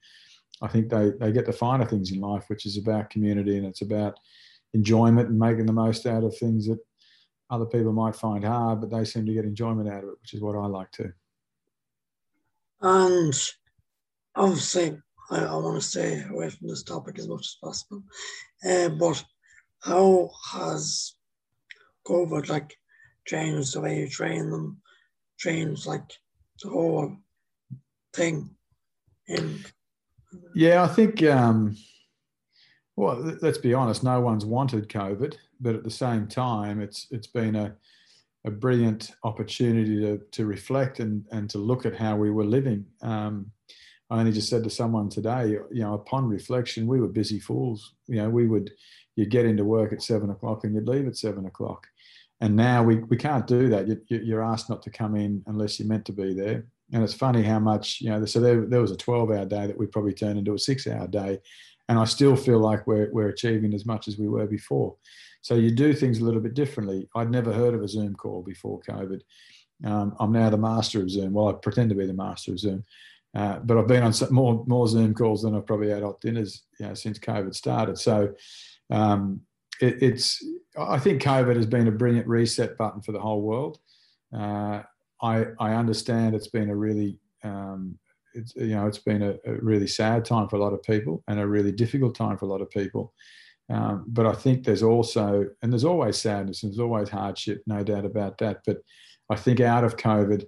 I 0.62 0.68
think 0.68 0.90
they 0.90 1.12
they 1.20 1.32
get 1.32 1.46
the 1.46 1.54
finer 1.54 1.86
things 1.86 2.12
in 2.12 2.20
life, 2.20 2.46
which 2.48 2.66
is 2.66 2.78
about 2.78 3.10
community 3.10 3.58
and 3.58 3.66
it's 3.66 3.82
about 3.82 4.20
enjoyment 4.74 5.30
and 5.30 5.40
making 5.40 5.66
the 5.66 5.74
most 5.74 6.06
out 6.06 6.24
of 6.24 6.36
things 6.38 6.68
that 6.68 6.80
other 7.50 7.66
people 7.66 7.94
might 7.94 8.16
find 8.16 8.44
hard, 8.44 8.82
but 8.82 8.90
they 8.90 9.06
seem 9.06 9.26
to 9.26 9.34
get 9.34 9.46
enjoyment 9.46 9.90
out 9.90 10.04
of 10.04 10.10
it, 10.10 10.20
which 10.22 10.34
is 10.34 10.42
what 10.42 10.56
I 10.56 10.66
like 10.66 10.92
too. 10.92 11.12
And 12.82 13.34
obviously, 14.36 14.98
I, 15.32 15.46
I 15.46 15.56
want 15.56 15.82
to 15.82 15.88
stay 15.88 16.24
away 16.30 16.50
from 16.50 16.68
this 16.68 16.84
topic 16.84 17.18
as 17.20 17.28
much 17.28 17.42
as 17.42 17.58
possible, 17.64 18.04
uh, 18.68 18.90
but 18.90 19.24
how 19.82 20.30
has 20.52 21.14
COVID 22.08 22.50
like 22.50 22.76
changed 23.26 23.74
the 23.74 23.82
way 23.82 24.00
you 24.00 24.10
train 24.10 24.50
them, 24.50 24.82
changed 25.38 25.86
like 25.86 26.10
the 26.62 26.70
whole 26.70 27.16
thing. 28.14 28.50
In 29.28 29.64
yeah, 30.54 30.84
I 30.84 30.88
think. 30.88 31.24
Um, 31.24 31.76
well, 32.96 33.18
let's 33.42 33.60
be 33.60 33.74
honest. 33.74 34.04
No 34.04 34.20
one's 34.22 34.46
wanted 34.46 34.90
COVID, 34.90 35.36
but 35.60 35.76
at 35.76 35.84
the 35.84 35.92
same 35.92 36.28
time, 36.28 36.82
it's 36.82 37.08
it's 37.12 37.28
been 37.28 37.56
a 37.56 37.76
a 38.46 38.52
brilliant 38.52 39.12
opportunity 39.24 40.00
to 40.02 40.18
to 40.32 40.46
reflect 40.46 41.00
and 41.00 41.26
and 41.32 41.50
to 41.50 41.58
look 41.58 41.86
at 41.86 41.96
how 41.96 42.16
we 42.16 42.32
were 42.32 42.46
living. 42.46 42.86
Um, 43.02 43.52
I 44.10 44.20
only 44.20 44.32
just 44.32 44.50
said 44.50 44.64
to 44.64 44.70
someone 44.70 45.10
today, 45.10 45.50
you 45.50 45.84
know, 45.84 45.94
upon 45.94 46.30
reflection, 46.30 46.88
we 46.88 47.02
were 47.02 47.10
busy 47.10 47.40
fools. 47.40 47.94
You 48.08 48.18
know, 48.18 48.30
we 48.30 48.48
would 48.48 48.72
you'd 49.16 49.32
get 49.32 49.46
into 49.46 49.66
work 49.66 49.92
at 49.92 50.02
seven 50.02 50.30
o'clock 50.30 50.64
and 50.64 50.74
you'd 50.74 50.88
leave 50.88 51.08
at 51.08 51.18
seven 51.18 51.46
o'clock. 51.46 51.88
And 52.40 52.56
now 52.56 52.84
we, 52.84 52.98
we 52.98 53.18
can't 53.18 53.48
do 53.48 53.68
that. 53.70 53.88
You, 53.88 54.00
you're 54.08 54.44
asked 54.44 54.70
not 54.70 54.84
to 54.84 54.92
come 54.92 55.16
in 55.16 55.44
unless 55.48 55.80
you're 55.80 55.90
meant 55.90 56.06
to 56.06 56.14
be 56.14 56.34
there. 56.34 56.66
And 56.94 57.04
it's 57.04 57.14
funny 57.14 57.44
how 57.44 57.60
much, 57.60 58.00
you 58.02 58.10
know, 58.10 58.24
so 58.26 58.40
there, 58.40 58.66
there 58.66 58.82
was 58.82 58.92
a 58.92 58.98
12 58.98 59.32
hour 59.32 59.46
day 59.46 59.68
that 59.68 59.78
we 59.78 59.88
probably 59.88 60.14
turned 60.14 60.40
into 60.40 60.54
a 60.54 60.60
six 60.60 60.88
hour 60.88 61.08
day. 61.08 61.40
And 61.90 62.00
I 62.00 62.06
still 62.06 62.36
feel 62.36 62.60
like 62.60 62.88
we're, 62.88 63.10
we're 63.12 63.30
achieving 63.30 63.74
as 63.74 63.86
much 63.86 64.08
as 64.08 64.18
we 64.18 64.28
were 64.28 64.48
before. 64.48 64.96
So 65.42 65.56
you 65.56 65.72
do 65.72 65.94
things 65.94 66.20
a 66.20 66.26
little 66.26 66.42
bit 66.42 66.54
differently. 66.54 67.08
I'd 67.16 67.32
never 67.32 67.54
heard 67.54 67.74
of 67.74 67.82
a 67.82 67.88
Zoom 67.88 68.16
call 68.16 68.42
before 68.42 68.82
COVID. 68.82 69.22
Um, 69.86 70.16
I'm 70.20 70.32
now 70.32 70.50
the 70.50 70.58
master 70.58 71.02
of 71.02 71.10
Zoom. 71.10 71.34
Well, 71.34 71.50
I 71.50 71.54
pretend 71.54 71.90
to 71.90 71.96
be 71.96 72.08
the 72.08 72.14
master 72.14 72.52
of 72.52 72.60
Zoom. 72.60 72.84
Uh, 73.36 73.60
but 73.60 73.78
I've 73.78 73.88
been 73.88 74.04
on 74.04 74.14
more 74.32 74.64
more 74.68 74.88
Zoom 74.88 75.14
calls 75.14 75.44
than 75.44 75.56
I've 75.56 75.68
probably 75.68 75.90
had 75.90 76.02
hot 76.02 76.20
dinners 76.22 76.64
you 76.80 76.88
know, 76.88 76.94
since 76.94 77.20
COVID 77.20 77.54
started. 77.54 77.98
So 77.98 78.34
um, 78.90 79.42
it, 79.80 80.02
it's 80.02 80.44
I 80.78 80.98
think 80.98 81.22
COVID 81.22 81.56
has 81.56 81.66
been 81.66 81.88
a 81.88 81.92
brilliant 81.92 82.28
reset 82.28 82.78
button 82.78 83.02
for 83.02 83.12
the 83.12 83.20
whole 83.20 83.42
world. 83.42 83.80
Uh, 84.36 84.84
I 85.22 85.48
I 85.60 85.74
understand 85.74 86.36
it's 86.36 86.50
been 86.50 86.70
a 86.70 86.76
really 86.76 87.20
um, 87.44 87.98
it's 88.34 88.56
you 88.56 88.76
know 88.76 88.88
it's 88.88 89.00
been 89.00 89.24
a, 89.24 89.36
a, 89.46 89.54
really 89.62 89.88
sad 89.88 90.26
time 90.26 90.48
for 90.48 90.58
a 90.58 90.60
lot 90.60 90.74
of 90.74 90.84
people 90.84 91.24
and 91.28 91.40
a 91.40 91.48
really 91.48 91.72
difficult 91.72 92.16
time 92.16 92.38
for 92.38 92.46
a 92.46 92.50
lot 92.50 92.62
of 92.62 92.70
people. 92.70 93.14
Um, 93.70 94.06
but 94.08 94.26
I 94.26 94.34
think 94.34 94.64
there's 94.64 94.84
also 94.84 95.46
and 95.62 95.72
there's 95.72 95.84
always 95.84 96.18
sadness 96.18 96.64
and 96.64 96.72
there's 96.72 96.80
always 96.80 97.10
hardship, 97.10 97.64
no 97.68 97.84
doubt 97.84 98.06
about 98.06 98.38
that. 98.38 98.62
But 98.66 98.78
I 99.30 99.36
think 99.36 99.60
out 99.60 99.84
of 99.84 99.98
COVID, 99.98 100.46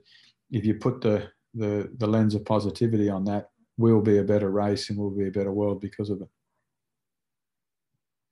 if 0.52 0.66
you 0.66 0.76
put 0.76 1.02
the 1.02 1.30
the 1.54 1.90
the 1.98 2.08
lens 2.08 2.36
of 2.36 2.46
positivity 2.46 3.10
on 3.10 3.26
that, 3.26 3.50
we'll 3.78 4.02
be 4.02 4.20
a 4.20 4.24
better 4.24 4.50
race 4.50 4.90
and 4.90 4.98
we'll 4.98 5.10
be 5.10 5.28
a 5.28 5.32
better 5.32 5.52
world 5.52 5.82
because 5.82 6.10
of 6.10 6.22
it. 6.22 6.30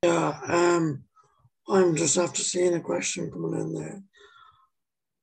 Yeah, 0.03 0.39
um, 0.47 1.03
I'm 1.67 1.95
just 1.95 2.17
after 2.17 2.43
seeing 2.43 2.75
a 2.75 2.79
question 2.79 3.31
coming 3.31 3.59
in 3.59 3.73
there. 3.73 4.03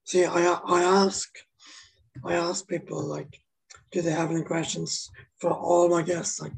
See, 0.04 0.24
I 0.24 0.58
I 0.66 0.82
ask, 0.82 1.30
I 2.24 2.34
ask 2.34 2.66
people 2.68 3.02
like, 3.02 3.40
do 3.92 4.02
they 4.02 4.10
have 4.10 4.30
any 4.30 4.42
questions 4.42 5.10
for 5.40 5.50
all 5.50 5.88
my 5.88 6.02
guests? 6.02 6.40
Like, 6.40 6.52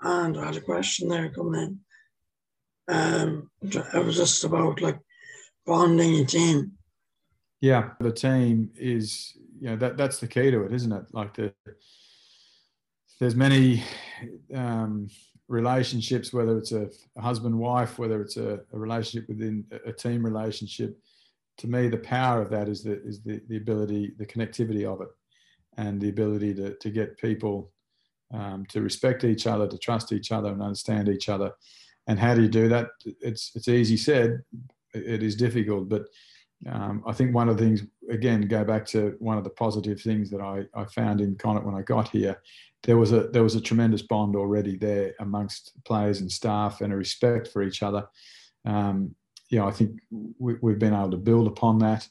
and 0.00 0.38
I 0.38 0.46
had 0.46 0.56
a 0.56 0.60
question 0.60 1.08
there 1.08 1.30
coming 1.30 1.60
in. 1.60 2.94
Um, 2.94 3.50
it 3.62 4.04
was 4.04 4.16
just 4.16 4.44
about 4.44 4.80
like 4.80 4.98
bonding 5.66 6.20
a 6.20 6.24
team. 6.24 6.72
Yeah, 7.60 7.90
the 8.00 8.12
team 8.12 8.70
is 8.76 9.36
you 9.60 9.70
know 9.70 9.76
that 9.76 9.96
that's 9.96 10.20
the 10.20 10.28
key 10.28 10.50
to 10.50 10.62
it, 10.62 10.72
isn't 10.72 10.92
it? 10.92 11.04
Like 11.12 11.34
the 11.34 11.52
there's 13.18 13.34
many 13.34 13.82
um, 14.54 15.08
relationships, 15.48 16.32
whether 16.32 16.56
it's 16.56 16.72
a, 16.72 16.88
husband 17.18 17.58
wife, 17.58 17.98
whether 17.98 18.22
it's 18.22 18.36
a, 18.36 18.60
a, 18.72 18.78
relationship 18.78 19.28
within 19.28 19.64
a 19.86 19.92
team 19.92 20.24
relationship. 20.24 20.96
To 21.58 21.66
me, 21.66 21.88
the 21.88 21.98
power 21.98 22.40
of 22.40 22.50
that 22.50 22.68
is 22.68 22.82
the 22.82 23.02
is 23.02 23.22
the, 23.22 23.40
the 23.48 23.56
ability, 23.56 24.14
the 24.18 24.26
connectivity 24.26 24.84
of 24.84 25.00
it, 25.00 25.08
and 25.76 26.00
the 26.00 26.08
ability 26.08 26.54
to 26.54 26.74
to 26.74 26.90
get 26.90 27.18
people 27.18 27.72
um, 28.32 28.66
to 28.66 28.80
respect 28.80 29.24
each 29.24 29.46
other, 29.46 29.66
to 29.68 29.78
trust 29.78 30.12
each 30.12 30.32
other, 30.32 30.50
and 30.50 30.62
understand 30.62 31.08
each 31.08 31.28
other. 31.28 31.52
And 32.06 32.18
how 32.18 32.34
do 32.34 32.42
you 32.42 32.48
do 32.48 32.68
that? 32.68 32.88
It's 33.20 33.52
it's 33.54 33.68
easy 33.68 33.96
said, 33.96 34.42
it 34.94 35.22
is 35.22 35.36
difficult, 35.36 35.88
but 35.88 36.06
um, 36.66 37.04
I 37.06 37.12
think 37.12 37.34
one 37.34 37.48
of 37.48 37.56
the 37.56 37.64
things, 37.64 37.82
again, 38.10 38.42
go 38.48 38.64
back 38.64 38.84
to 38.86 39.14
one 39.20 39.38
of 39.38 39.44
the 39.44 39.50
positive 39.50 40.00
things 40.00 40.28
that 40.30 40.40
I, 40.40 40.64
I 40.74 40.84
found 40.86 41.20
in 41.20 41.36
Connacht 41.36 41.64
when 41.64 41.76
I 41.76 41.82
got 41.82 42.08
here, 42.08 42.42
there 42.82 42.96
was 42.96 43.12
a 43.12 43.28
there 43.28 43.42
was 43.42 43.54
a 43.54 43.60
tremendous 43.60 44.02
bond 44.02 44.36
already 44.36 44.76
there 44.76 45.14
amongst 45.20 45.72
players 45.84 46.20
and 46.20 46.30
staff 46.30 46.80
and 46.80 46.92
a 46.92 46.96
respect 46.96 47.48
for 47.48 47.62
each 47.62 47.82
other. 47.82 48.06
Um, 48.64 49.14
you 49.48 49.58
know, 49.58 49.66
I 49.66 49.70
think 49.70 50.00
we, 50.38 50.54
have 50.70 50.78
been 50.78 50.94
able 50.94 51.10
to 51.10 51.16
build 51.16 51.46
upon 51.46 51.78
that. 51.78 52.08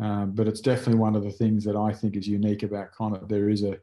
Um, 0.00 0.32
but 0.32 0.48
it's 0.48 0.60
definitely 0.60 0.96
one 0.96 1.14
of 1.14 1.22
the 1.22 1.30
things 1.30 1.64
that 1.64 1.76
I 1.76 1.92
think 1.92 2.16
is 2.16 2.26
unique 2.26 2.62
about 2.62 2.92
Connacht. 2.92 3.28
There 3.28 3.48
is 3.48 3.62
a, 3.62 3.78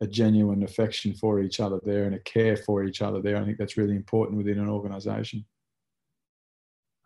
a 0.00 0.06
genuine 0.06 0.62
affection 0.62 1.12
for 1.14 1.40
each 1.40 1.60
other 1.60 1.80
there 1.82 2.04
and 2.04 2.14
a 2.14 2.20
care 2.20 2.56
for 2.56 2.84
each 2.84 3.02
other 3.02 3.20
there. 3.20 3.36
I 3.36 3.44
think 3.44 3.58
that's 3.58 3.76
really 3.76 3.96
important 3.96 4.38
within 4.38 4.58
an 4.58 4.68
organisation. 4.68 5.44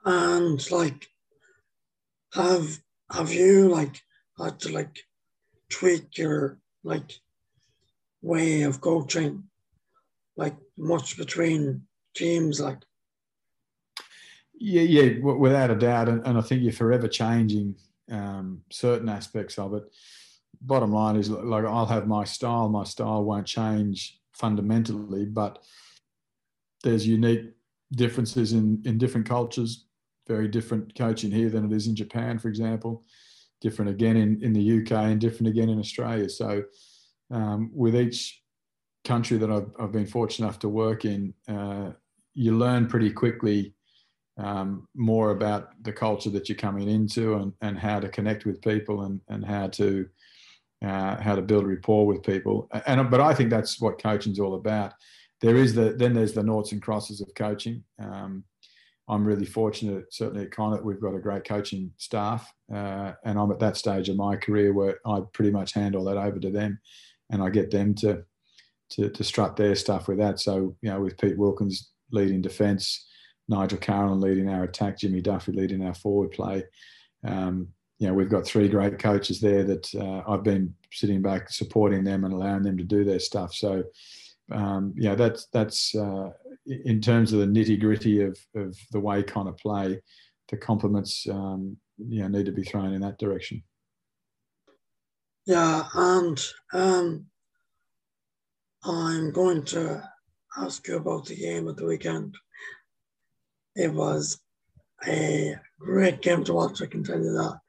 And 0.04 0.70
like 0.70 1.08
have 2.34 2.78
have 3.12 3.32
you 3.32 3.68
like 3.68 4.00
had 4.38 4.60
to 4.60 4.72
like 4.72 4.98
tweak 5.68 6.16
your 6.16 6.58
like 6.84 7.12
way 8.22 8.62
of 8.62 8.80
coaching 8.80 9.44
like 10.36 10.56
much 10.78 11.16
between 11.16 11.82
teams 12.14 12.60
like 12.60 12.78
yeah 14.60 14.82
yeah 14.82 15.18
without 15.20 15.70
a 15.70 15.74
doubt 15.74 16.08
and, 16.08 16.24
and 16.26 16.38
i 16.38 16.40
think 16.40 16.62
you're 16.62 16.72
forever 16.72 17.08
changing 17.08 17.74
um, 18.10 18.60
certain 18.70 19.08
aspects 19.08 19.58
of 19.58 19.74
it 19.74 19.84
bottom 20.60 20.92
line 20.92 21.16
is 21.16 21.30
like 21.30 21.64
i'll 21.64 21.86
have 21.86 22.06
my 22.06 22.24
style 22.24 22.68
my 22.68 22.84
style 22.84 23.24
won't 23.24 23.46
change 23.46 24.18
fundamentally 24.32 25.24
but 25.24 25.58
there's 26.84 27.06
unique 27.06 27.50
differences 27.92 28.52
in 28.52 28.80
in 28.84 28.98
different 28.98 29.26
cultures 29.26 29.86
very 30.30 30.46
different 30.46 30.94
coaching 30.94 31.32
here 31.32 31.50
than 31.50 31.64
it 31.64 31.72
is 31.72 31.88
in 31.88 31.96
Japan, 31.96 32.38
for 32.38 32.48
example. 32.48 33.02
Different 33.60 33.90
again 33.90 34.16
in, 34.16 34.40
in 34.44 34.52
the 34.52 34.66
UK 34.78 34.92
and 34.92 35.20
different 35.20 35.48
again 35.48 35.68
in 35.68 35.80
Australia. 35.80 36.28
So 36.28 36.62
um, 37.32 37.70
with 37.74 37.96
each 37.96 38.40
country 39.04 39.38
that 39.38 39.50
I've, 39.50 39.70
I've, 39.80 39.90
been 39.90 40.06
fortunate 40.06 40.46
enough 40.46 40.60
to 40.60 40.68
work 40.68 41.04
in, 41.04 41.34
uh, 41.48 41.90
you 42.34 42.56
learn 42.56 42.86
pretty 42.86 43.10
quickly 43.10 43.74
um, 44.40 44.88
more 44.94 45.30
about 45.30 45.70
the 45.82 45.92
culture 45.92 46.30
that 46.30 46.48
you're 46.48 46.56
coming 46.56 46.88
into 46.88 47.34
and, 47.34 47.52
and 47.60 47.78
how 47.78 48.00
to 48.00 48.08
connect 48.08 48.46
with 48.46 48.62
people 48.62 49.02
and, 49.02 49.20
and 49.28 49.44
how 49.44 49.68
to 49.68 50.08
uh, 50.82 51.20
how 51.20 51.34
to 51.34 51.42
build 51.42 51.66
rapport 51.66 52.06
with 52.06 52.22
people. 52.22 52.66
And 52.86 53.10
but 53.10 53.20
I 53.20 53.34
think 53.34 53.50
that's 53.50 53.80
what 53.80 54.02
coaching 54.02 54.32
is 54.32 54.40
all 54.40 54.54
about. 54.54 54.94
There 55.42 55.56
is 55.56 55.74
the 55.74 55.92
then 55.92 56.14
there's 56.14 56.32
the 56.32 56.42
noughts 56.42 56.72
and 56.72 56.80
crosses 56.80 57.20
of 57.20 57.34
coaching. 57.34 57.84
Um, 57.98 58.44
I'm 59.10 59.24
really 59.24 59.44
fortunate, 59.44 60.14
certainly 60.14 60.44
at 60.44 60.52
Connacht, 60.52 60.84
we've 60.84 61.00
got 61.00 61.16
a 61.16 61.20
great 61.20 61.44
coaching 61.44 61.90
staff. 61.96 62.50
Uh, 62.72 63.12
and 63.24 63.40
I'm 63.40 63.50
at 63.50 63.58
that 63.58 63.76
stage 63.76 64.08
of 64.08 64.16
my 64.16 64.36
career 64.36 64.72
where 64.72 65.00
I 65.04 65.20
pretty 65.32 65.50
much 65.50 65.72
hand 65.72 65.96
all 65.96 66.04
that 66.04 66.16
over 66.16 66.38
to 66.38 66.50
them 66.50 66.78
and 67.28 67.42
I 67.42 67.50
get 67.50 67.72
them 67.72 67.92
to, 67.96 68.22
to, 68.90 69.10
to 69.10 69.24
strut 69.24 69.56
their 69.56 69.74
stuff 69.74 70.06
with 70.06 70.18
that. 70.18 70.38
So, 70.38 70.76
you 70.80 70.90
know, 70.90 71.00
with 71.00 71.18
Pete 71.18 71.36
Wilkins 71.36 71.90
leading 72.12 72.40
defence, 72.40 73.08
Nigel 73.50 73.78
Carolan 73.78 74.20
leading 74.20 74.48
our 74.48 74.62
attack, 74.62 74.98
Jimmy 74.98 75.20
Duffy 75.20 75.52
leading 75.52 75.84
our 75.84 75.94
forward 75.94 76.30
play. 76.30 76.64
Um, 77.24 77.68
you 77.98 78.06
know, 78.06 78.14
we've 78.14 78.30
got 78.30 78.46
three 78.46 78.68
great 78.68 78.98
coaches 78.98 79.40
there 79.40 79.64
that 79.64 79.94
uh, 79.94 80.22
I've 80.26 80.44
been 80.44 80.74
sitting 80.90 81.20
back 81.20 81.50
supporting 81.50 82.04
them 82.04 82.24
and 82.24 82.32
allowing 82.32 82.62
them 82.62 82.78
to 82.78 82.84
do 82.84 83.04
their 83.04 83.18
stuff. 83.18 83.52
So, 83.52 83.82
um, 84.52 84.94
know, 84.96 85.16
that's 85.16 85.48
that's 85.52 85.94
uh, 85.94 86.30
in 86.66 87.00
terms 87.00 87.32
of 87.32 87.40
the 87.40 87.46
nitty 87.46 87.78
gritty 87.78 88.22
of, 88.22 88.38
of 88.54 88.76
the 88.92 89.00
way 89.00 89.22
kind 89.22 89.48
of 89.48 89.56
play, 89.58 90.00
the 90.48 90.56
compliments 90.56 91.26
um, 91.28 91.76
you 91.98 92.22
know 92.22 92.28
need 92.28 92.46
to 92.46 92.52
be 92.52 92.64
thrown 92.64 92.94
in 92.94 93.02
that 93.02 93.18
direction. 93.18 93.62
Yeah, 95.44 95.84
and 95.94 96.42
um, 96.72 97.26
I'm 98.84 99.32
going 99.32 99.64
to 99.66 100.02
ask 100.56 100.86
you 100.88 100.96
about 100.96 101.26
the 101.26 101.36
game 101.36 101.68
at 101.68 101.76
the 101.76 101.86
weekend. 101.86 102.36
It 103.80 103.94
was 103.94 104.38
a 105.06 105.56
great 105.78 106.20
game 106.20 106.44
to 106.44 106.52
watch. 106.52 106.82
I 106.82 106.86
can 106.86 107.02
tell 107.02 107.18
you 107.18 107.32
that. 107.32 107.60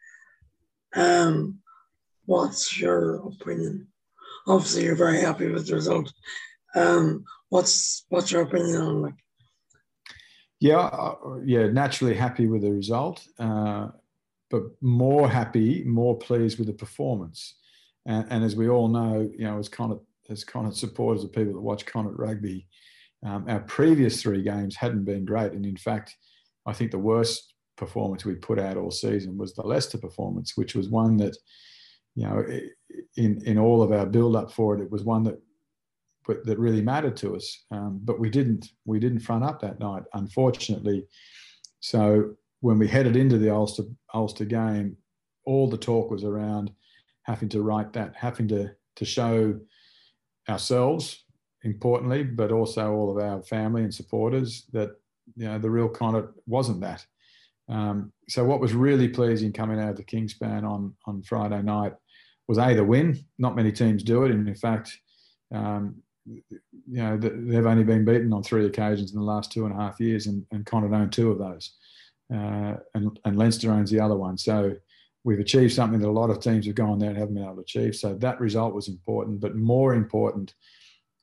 Um, 0.93 1.59
what's 2.25 2.77
your 2.77 3.15
opinion? 3.15 3.87
Obviously, 4.45 4.83
you're 4.83 4.95
very 4.95 5.21
happy 5.21 5.47
with 5.47 5.67
the 5.67 5.75
result. 5.75 6.11
Um, 6.75 7.23
what's 7.47 8.05
what's 8.09 8.29
your 8.29 8.41
opinion 8.41 8.81
on 8.81 9.01
like? 9.01 9.13
Yeah, 10.59 10.79
uh, 10.79 11.39
yeah, 11.45 11.67
naturally 11.67 12.13
happy 12.13 12.45
with 12.45 12.63
the 12.63 12.71
result, 12.71 13.25
uh, 13.39 13.87
but 14.49 14.63
more 14.81 15.29
happy, 15.29 15.85
more 15.85 16.17
pleased 16.17 16.57
with 16.57 16.67
the 16.67 16.73
performance. 16.73 17.55
And, 18.05 18.27
and, 18.29 18.43
as 18.43 18.55
we 18.55 18.67
all 18.67 18.89
know, 18.89 19.31
you 19.33 19.45
know, 19.45 19.57
as 19.59 19.69
Connacht, 19.69 20.03
as 20.29 20.43
Connacht 20.43 20.75
supporters 20.75 21.23
of 21.23 21.31
people 21.31 21.53
that 21.53 21.61
watch 21.61 21.85
Connacht 21.85 22.17
rugby, 22.17 22.67
um, 23.25 23.45
our 23.47 23.59
previous 23.61 24.21
three 24.21 24.41
games 24.41 24.75
hadn't 24.75 25.05
been 25.05 25.25
great, 25.25 25.53
and 25.53 25.65
in 25.65 25.77
fact, 25.77 26.15
I 26.65 26.73
think 26.73 26.91
the 26.91 26.97
worst 26.99 27.53
performance 27.77 28.25
we 28.25 28.35
put 28.35 28.59
out 28.59 28.77
all 28.77 28.91
season 28.91 29.37
was 29.37 29.53
the 29.53 29.63
Leicester 29.63 29.97
performance, 29.97 30.55
which 30.55 30.75
was 30.75 30.89
one 30.89 31.17
that 31.17 31.35
you 32.15 32.27
know, 32.27 32.45
in 33.15 33.41
in 33.45 33.57
all 33.57 33.81
of 33.81 33.91
our 33.91 34.05
build 34.05 34.35
up 34.35 34.51
for 34.51 34.75
it, 34.75 34.81
it 34.81 34.91
was 34.91 35.03
one 35.03 35.23
that 35.23 35.39
that 36.45 36.59
really 36.59 36.81
mattered 36.81 37.17
to 37.17 37.35
us. 37.35 37.65
Um, 37.71 37.99
but 38.03 38.19
we 38.19 38.29
didn't 38.29 38.69
we 38.85 38.99
didn't 38.99 39.19
front 39.19 39.43
up 39.43 39.61
that 39.61 39.79
night, 39.79 40.03
unfortunately. 40.13 41.05
So 41.79 42.35
when 42.59 42.77
we 42.77 42.87
headed 42.87 43.15
into 43.15 43.37
the 43.37 43.53
Ulster 43.53 43.83
Ulster 44.13 44.45
game, 44.45 44.97
all 45.45 45.69
the 45.69 45.77
talk 45.77 46.11
was 46.11 46.23
around 46.23 46.71
having 47.23 47.49
to 47.49 47.61
write 47.61 47.93
that, 47.93 48.15
having 48.15 48.47
to 48.49 48.71
to 48.97 49.05
show 49.05 49.59
ourselves 50.49 51.23
importantly, 51.63 52.23
but 52.23 52.51
also 52.51 52.91
all 52.91 53.11
of 53.11 53.23
our 53.23 53.41
family 53.43 53.83
and 53.83 53.93
supporters 53.93 54.65
that 54.73 54.91
you 55.35 55.47
know 55.47 55.59
the 55.59 55.69
real 55.69 55.89
Connacht 55.89 56.33
wasn't 56.47 56.81
that. 56.81 57.05
Um, 57.69 58.11
so 58.27 58.43
what 58.43 58.59
was 58.59 58.73
really 58.73 59.07
pleasing 59.07 59.53
coming 59.53 59.79
out 59.79 59.91
of 59.91 59.97
the 59.97 60.03
Kingspan 60.03 60.63
on 60.63 60.93
on 61.05 61.21
Friday 61.23 61.61
night 61.61 61.93
was 62.47 62.57
a 62.57 62.73
the 62.73 62.83
win. 62.83 63.23
Not 63.37 63.55
many 63.55 63.71
teams 63.71 64.03
do 64.03 64.25
it, 64.25 64.31
and 64.31 64.47
in 64.47 64.55
fact, 64.55 64.97
um, 65.53 65.95
you 66.25 66.43
know 66.89 67.17
they've 67.17 67.65
only 67.65 67.83
been 67.83 68.05
beaten 68.05 68.33
on 68.33 68.43
three 68.43 68.65
occasions 68.65 69.13
in 69.13 69.19
the 69.19 69.25
last 69.25 69.51
two 69.51 69.65
and 69.65 69.73
a 69.73 69.77
half 69.77 69.99
years, 69.99 70.27
and, 70.27 70.45
and 70.51 70.65
Connacht 70.65 70.93
own 70.93 71.09
two 71.09 71.31
of 71.31 71.37
those, 71.37 71.73
uh, 72.33 72.75
and 72.95 73.19
and 73.25 73.37
Leinster 73.37 73.71
owns 73.71 73.91
the 73.91 73.99
other 73.99 74.17
one. 74.17 74.37
So 74.37 74.75
we've 75.23 75.39
achieved 75.39 75.73
something 75.73 75.99
that 75.99 76.09
a 76.09 76.11
lot 76.11 76.31
of 76.31 76.39
teams 76.39 76.65
have 76.65 76.75
gone 76.75 76.97
there 76.97 77.09
and 77.09 77.17
haven't 77.17 77.35
been 77.35 77.43
able 77.43 77.55
to 77.55 77.61
achieve. 77.61 77.95
So 77.95 78.15
that 78.15 78.39
result 78.39 78.73
was 78.73 78.87
important, 78.87 79.39
but 79.39 79.55
more 79.55 79.93
important 79.93 80.55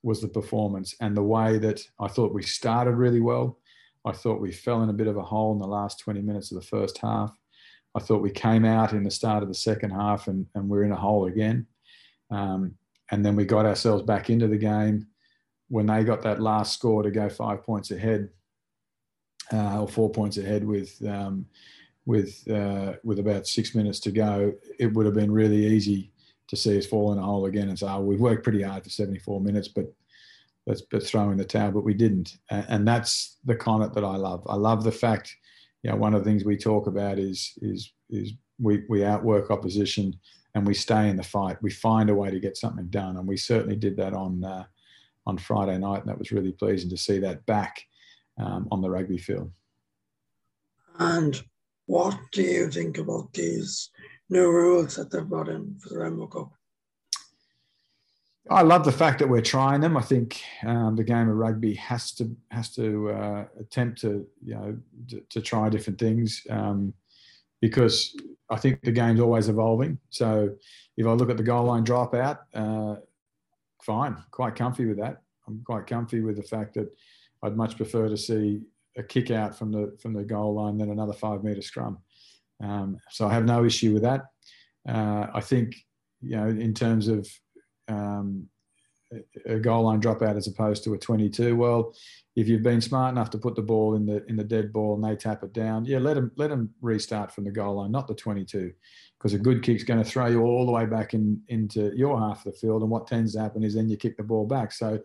was 0.02 0.20
the 0.20 0.28
performance 0.28 0.94
and 1.00 1.16
the 1.16 1.22
way 1.22 1.58
that 1.58 1.82
I 1.98 2.08
thought 2.08 2.34
we 2.34 2.42
started 2.42 2.92
really 2.92 3.20
well. 3.20 3.58
I 4.04 4.12
thought 4.12 4.40
we 4.40 4.52
fell 4.52 4.82
in 4.82 4.90
a 4.90 4.94
bit 4.94 5.08
of 5.08 5.16
a 5.16 5.22
hole 5.22 5.52
in 5.52 5.58
the 5.58 5.66
last 5.66 5.98
20 6.00 6.20
minutes 6.22 6.52
of 6.52 6.60
the 6.60 6.66
first 6.66 6.98
half. 6.98 7.36
I 7.94 8.00
thought 8.00 8.22
we 8.22 8.30
came 8.30 8.64
out 8.64 8.92
in 8.92 9.02
the 9.02 9.10
start 9.10 9.42
of 9.42 9.48
the 9.48 9.54
second 9.54 9.90
half 9.90 10.28
and, 10.28 10.46
and 10.54 10.68
we're 10.68 10.84
in 10.84 10.92
a 10.92 10.96
hole 10.96 11.26
again. 11.26 11.66
Um, 12.30 12.74
and 13.10 13.24
then 13.24 13.34
we 13.34 13.44
got 13.44 13.66
ourselves 13.66 14.02
back 14.02 14.30
into 14.30 14.46
the 14.46 14.56
game 14.56 15.06
when 15.68 15.86
they 15.86 16.04
got 16.04 16.22
that 16.22 16.40
last 16.40 16.74
score 16.74 17.02
to 17.02 17.10
go 17.10 17.28
five 17.28 17.62
points 17.64 17.90
ahead 17.90 18.28
uh, 19.52 19.80
or 19.80 19.88
four 19.88 20.10
points 20.10 20.36
ahead 20.36 20.64
with 20.64 20.94
um, 21.06 21.46
with 22.06 22.46
uh, 22.50 22.94
with 23.02 23.18
about 23.18 23.46
six 23.46 23.74
minutes 23.74 24.00
to 24.00 24.10
go. 24.10 24.52
It 24.78 24.92
would 24.92 25.06
have 25.06 25.14
been 25.14 25.32
really 25.32 25.66
easy 25.66 26.12
to 26.48 26.56
see 26.56 26.76
us 26.78 26.86
fall 26.86 27.12
in 27.12 27.18
a 27.18 27.22
hole 27.22 27.46
again 27.46 27.68
and 27.68 27.78
say, 27.78 27.86
oh, 27.88 28.00
we've 28.00 28.20
worked 28.20 28.42
pretty 28.42 28.62
hard 28.62 28.82
for 28.82 28.90
74 28.90 29.40
minutes, 29.40 29.68
but 29.68 29.86
let's, 30.66 30.82
throw 31.08 31.30
in 31.30 31.36
the 31.38 31.44
towel. 31.44 31.72
But 31.72 31.84
we 31.84 31.94
didn't. 31.94 32.38
And 32.50 32.86
that's 32.86 33.36
the 33.44 33.54
Connacht 33.54 33.94
that 33.94 34.04
I 34.04 34.16
love. 34.16 34.42
I 34.48 34.56
love 34.56 34.82
the 34.82 34.92
fact, 34.92 35.36
you 35.82 35.90
know, 35.90 35.96
one 35.96 36.14
of 36.14 36.24
the 36.24 36.30
things 36.30 36.44
we 36.44 36.56
talk 36.56 36.86
about 36.86 37.18
is, 37.18 37.52
is, 37.62 37.92
is 38.10 38.32
we, 38.58 38.82
we 38.88 39.04
outwork 39.04 39.50
opposition 39.50 40.18
and 40.54 40.66
we 40.66 40.74
stay 40.74 41.08
in 41.08 41.16
the 41.16 41.22
fight. 41.22 41.62
We 41.62 41.70
find 41.70 42.10
a 42.10 42.14
way 42.14 42.30
to 42.30 42.40
get 42.40 42.56
something 42.56 42.88
done. 42.88 43.16
And 43.16 43.28
we 43.28 43.36
certainly 43.36 43.76
did 43.76 43.96
that 43.98 44.14
on, 44.14 44.42
uh, 44.42 44.64
on 45.26 45.38
Friday 45.38 45.78
night. 45.78 46.00
And 46.00 46.08
that 46.08 46.18
was 46.18 46.32
really 46.32 46.52
pleasing 46.52 46.90
to 46.90 46.96
see 46.96 47.18
that 47.20 47.44
back 47.46 47.84
um, 48.38 48.68
on 48.70 48.80
the 48.80 48.90
rugby 48.90 49.18
field. 49.18 49.52
And 50.98 51.40
what 51.86 52.18
do 52.32 52.42
you 52.42 52.70
think 52.70 52.98
about 52.98 53.32
these 53.32 53.90
new 54.30 54.50
rules 54.50 54.96
that 54.96 55.10
they've 55.10 55.26
brought 55.26 55.48
in 55.48 55.78
for 55.80 55.88
the 55.90 55.98
Rainbow 55.98 56.26
Cup? 56.26 56.52
I 58.50 58.62
love 58.62 58.84
the 58.84 58.92
fact 58.92 59.18
that 59.18 59.28
we're 59.28 59.42
trying 59.42 59.82
them. 59.82 59.96
I 59.96 60.00
think 60.00 60.40
um, 60.66 60.96
the 60.96 61.04
game 61.04 61.28
of 61.28 61.36
rugby 61.36 61.74
has 61.74 62.12
to 62.12 62.34
has 62.50 62.74
to 62.76 63.10
uh, 63.10 63.44
attempt 63.60 64.00
to 64.00 64.26
you 64.42 64.54
know 64.54 64.78
to, 65.08 65.20
to 65.28 65.40
try 65.42 65.68
different 65.68 65.98
things 65.98 66.46
um, 66.48 66.94
because 67.60 68.16
I 68.48 68.56
think 68.56 68.82
the 68.82 68.92
game's 68.92 69.20
always 69.20 69.48
evolving. 69.48 69.98
So 70.08 70.50
if 70.96 71.06
I 71.06 71.12
look 71.12 71.28
at 71.28 71.36
the 71.36 71.42
goal 71.42 71.66
line 71.66 71.84
dropout, 71.84 72.38
uh, 72.54 72.96
fine, 73.82 74.16
quite 74.30 74.56
comfy 74.56 74.86
with 74.86 74.98
that. 74.98 75.20
I'm 75.46 75.62
quite 75.64 75.86
comfy 75.86 76.20
with 76.20 76.36
the 76.36 76.42
fact 76.42 76.74
that 76.74 76.88
I'd 77.42 77.56
much 77.56 77.76
prefer 77.76 78.08
to 78.08 78.16
see 78.16 78.60
a 78.96 79.02
kick 79.02 79.30
out 79.30 79.56
from 79.56 79.72
the 79.72 79.96
from 80.00 80.14
the 80.14 80.24
goal 80.24 80.54
line 80.54 80.78
than 80.78 80.90
another 80.90 81.12
five 81.12 81.44
metre 81.44 81.62
scrum. 81.62 81.98
Um, 82.62 82.98
so 83.10 83.26
I 83.26 83.34
have 83.34 83.44
no 83.44 83.64
issue 83.64 83.92
with 83.92 84.02
that. 84.02 84.26
Uh, 84.88 85.26
I 85.34 85.40
think, 85.40 85.76
you 86.20 86.36
know, 86.36 86.48
in 86.48 86.74
terms 86.74 87.08
of 87.08 87.28
um, 87.88 88.48
a 89.46 89.58
goal 89.58 89.84
line 89.84 90.00
dropout 90.00 90.36
as 90.36 90.46
opposed 90.46 90.84
to 90.84 90.94
a 90.94 90.98
22, 90.98 91.56
well, 91.56 91.94
if 92.36 92.48
you've 92.48 92.62
been 92.62 92.80
smart 92.80 93.12
enough 93.12 93.30
to 93.30 93.38
put 93.38 93.56
the 93.56 93.62
ball 93.62 93.94
in 93.94 94.06
the 94.06 94.24
in 94.26 94.36
the 94.36 94.44
dead 94.44 94.72
ball 94.72 94.94
and 94.94 95.04
they 95.04 95.16
tap 95.16 95.42
it 95.42 95.52
down, 95.52 95.84
yeah, 95.84 95.98
let 95.98 96.14
them 96.14 96.30
let 96.36 96.50
them 96.50 96.70
restart 96.80 97.32
from 97.32 97.44
the 97.44 97.50
goal 97.50 97.76
line, 97.76 97.90
not 97.90 98.06
the 98.06 98.14
22, 98.14 98.72
because 99.18 99.34
a 99.34 99.38
good 99.38 99.62
kick's 99.62 99.84
going 99.84 100.02
to 100.02 100.08
throw 100.08 100.26
you 100.26 100.42
all 100.42 100.66
the 100.66 100.72
way 100.72 100.86
back 100.86 101.14
in 101.14 101.40
into 101.48 101.92
your 101.96 102.18
half 102.18 102.46
of 102.46 102.52
the 102.52 102.58
field. 102.58 102.82
And 102.82 102.90
what 102.90 103.06
tends 103.06 103.34
to 103.34 103.40
happen 103.40 103.64
is 103.64 103.74
then 103.74 103.88
you 103.88 103.96
kick 103.96 104.16
the 104.16 104.22
ball 104.22 104.46
back. 104.46 104.72
So, 104.72 105.00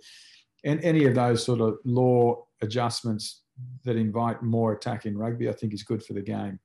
in 0.63 0.79
any 0.79 1.05
of 1.05 1.15
those 1.15 1.43
sort 1.43 1.61
of 1.61 1.77
law 1.85 2.45
adjustments 2.61 3.41
that 3.83 3.95
invite 3.95 4.41
more 4.41 4.73
attack 4.73 5.05
in 5.05 5.17
rugby, 5.17 5.49
I 5.49 5.53
think 5.53 5.73
is 5.73 5.83
good 5.83 6.03
for 6.03 6.13
the 6.13 6.21
game. 6.21 6.59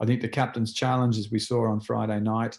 I 0.00 0.06
think 0.06 0.20
the 0.20 0.28
captain's 0.28 0.72
challenge, 0.72 1.18
as 1.18 1.30
we 1.30 1.38
saw 1.38 1.70
on 1.70 1.80
Friday 1.80 2.20
night, 2.20 2.58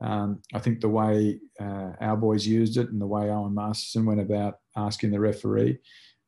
um, 0.00 0.40
I 0.54 0.58
think 0.58 0.80
the 0.80 0.88
way 0.88 1.38
uh, 1.60 1.92
our 2.00 2.16
boys 2.16 2.46
used 2.46 2.78
it 2.78 2.90
and 2.90 3.00
the 3.00 3.06
way 3.06 3.30
Owen 3.30 3.54
Masterson 3.54 4.06
went 4.06 4.20
about 4.20 4.58
asking 4.76 5.10
the 5.10 5.20
referee 5.20 5.78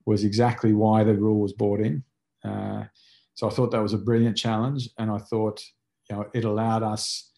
was 0.05 0.25
exactly 0.25 0.73
why 0.73 1.05
the 1.05 1.15
rule 1.15 1.41
was 1.41 1.53
brought 1.53 1.81
in. 1.81 2.05
Uh, 2.45 2.85
so 3.35 3.47
I 3.47 3.51
thought 3.51 3.71
that 3.71 3.83
was 3.83 3.95
a 3.95 3.99
brilliant 3.99 4.37
challenge, 4.37 4.91
and 4.99 5.11
I 5.11 5.19
thought 5.19 5.63
you 6.11 6.17
know 6.17 6.27
it 6.35 6.45
allowed 6.45 6.83
us 6.83 7.31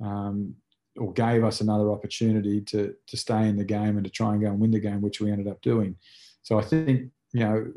um, 0.00 0.54
or 0.96 1.12
gave 1.12 1.44
us 1.44 1.60
another 1.60 1.90
opportunity 1.90 2.60
to 2.62 2.94
to 3.06 3.16
stay 3.16 3.48
in 3.48 3.56
the 3.56 3.64
game 3.64 3.96
and 3.96 4.04
to 4.04 4.10
try 4.10 4.32
and 4.32 4.42
go 4.42 4.48
and 4.48 4.60
win 4.60 4.72
the 4.72 4.80
game, 4.80 5.00
which 5.00 5.20
we 5.20 5.30
ended 5.30 5.48
up 5.48 5.62
doing. 5.62 5.96
So 6.42 6.58
I 6.58 6.62
think 6.62 7.10
you 7.32 7.40
know 7.40 7.72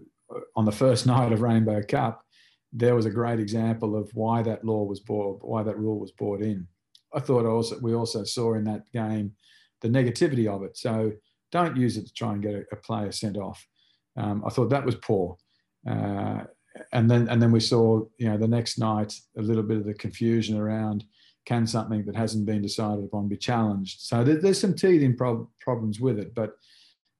on 0.55 0.65
the 0.65 0.71
first 0.71 1.05
night 1.13 1.31
of 1.31 1.41
Rainbow 1.41 1.81
Cup, 1.83 2.25
there 2.73 2.95
was 2.95 3.05
a 3.05 3.11
great 3.11 3.39
example 3.39 3.95
of 3.95 4.09
why 4.13 4.41
that 4.43 4.63
law 4.63 4.83
was 4.83 4.99
brought, 4.99 5.39
why 5.41 5.63
that 5.63 5.77
rule 5.77 5.99
was 5.99 6.11
brought 6.11 6.41
in. 6.41 6.67
I 7.13 7.19
thought 7.19 7.45
also 7.45 7.77
we 7.79 7.93
also 7.93 8.23
saw 8.23 8.53
in 8.53 8.63
that 8.65 8.89
game 8.91 9.33
the 9.81 9.89
negativity 9.89 10.47
of 10.47 10.63
it. 10.63 10.77
So 10.77 11.11
don't 11.51 11.75
use 11.75 11.97
it 11.97 12.07
to 12.07 12.13
try 12.13 12.33
and 12.33 12.41
get 12.41 12.55
a, 12.55 12.63
a 12.71 12.75
player 12.77 13.11
sent 13.11 13.37
off. 13.37 13.65
Um, 14.15 14.43
I 14.45 14.49
thought 14.49 14.69
that 14.69 14.85
was 14.85 14.95
poor. 14.95 15.37
Uh, 15.87 16.43
and 16.93 17.11
then 17.11 17.27
and 17.27 17.41
then 17.41 17.51
we 17.51 17.59
saw 17.59 18.01
you 18.17 18.29
know 18.29 18.37
the 18.37 18.47
next 18.47 18.77
night 18.77 19.13
a 19.37 19.41
little 19.41 19.63
bit 19.63 19.77
of 19.77 19.85
the 19.85 19.93
confusion 19.93 20.57
around 20.57 21.03
can 21.45 21.65
something 21.65 22.05
that 22.05 22.15
hasn't 22.15 22.45
been 22.45 22.61
decided 22.61 23.03
upon 23.03 23.27
be 23.27 23.35
challenged. 23.35 24.01
So 24.01 24.23
there, 24.23 24.35
there's 24.35 24.61
some 24.61 24.75
teething 24.75 25.17
prob- 25.17 25.47
problems 25.59 25.99
with 25.99 26.19
it, 26.19 26.35
but 26.35 26.53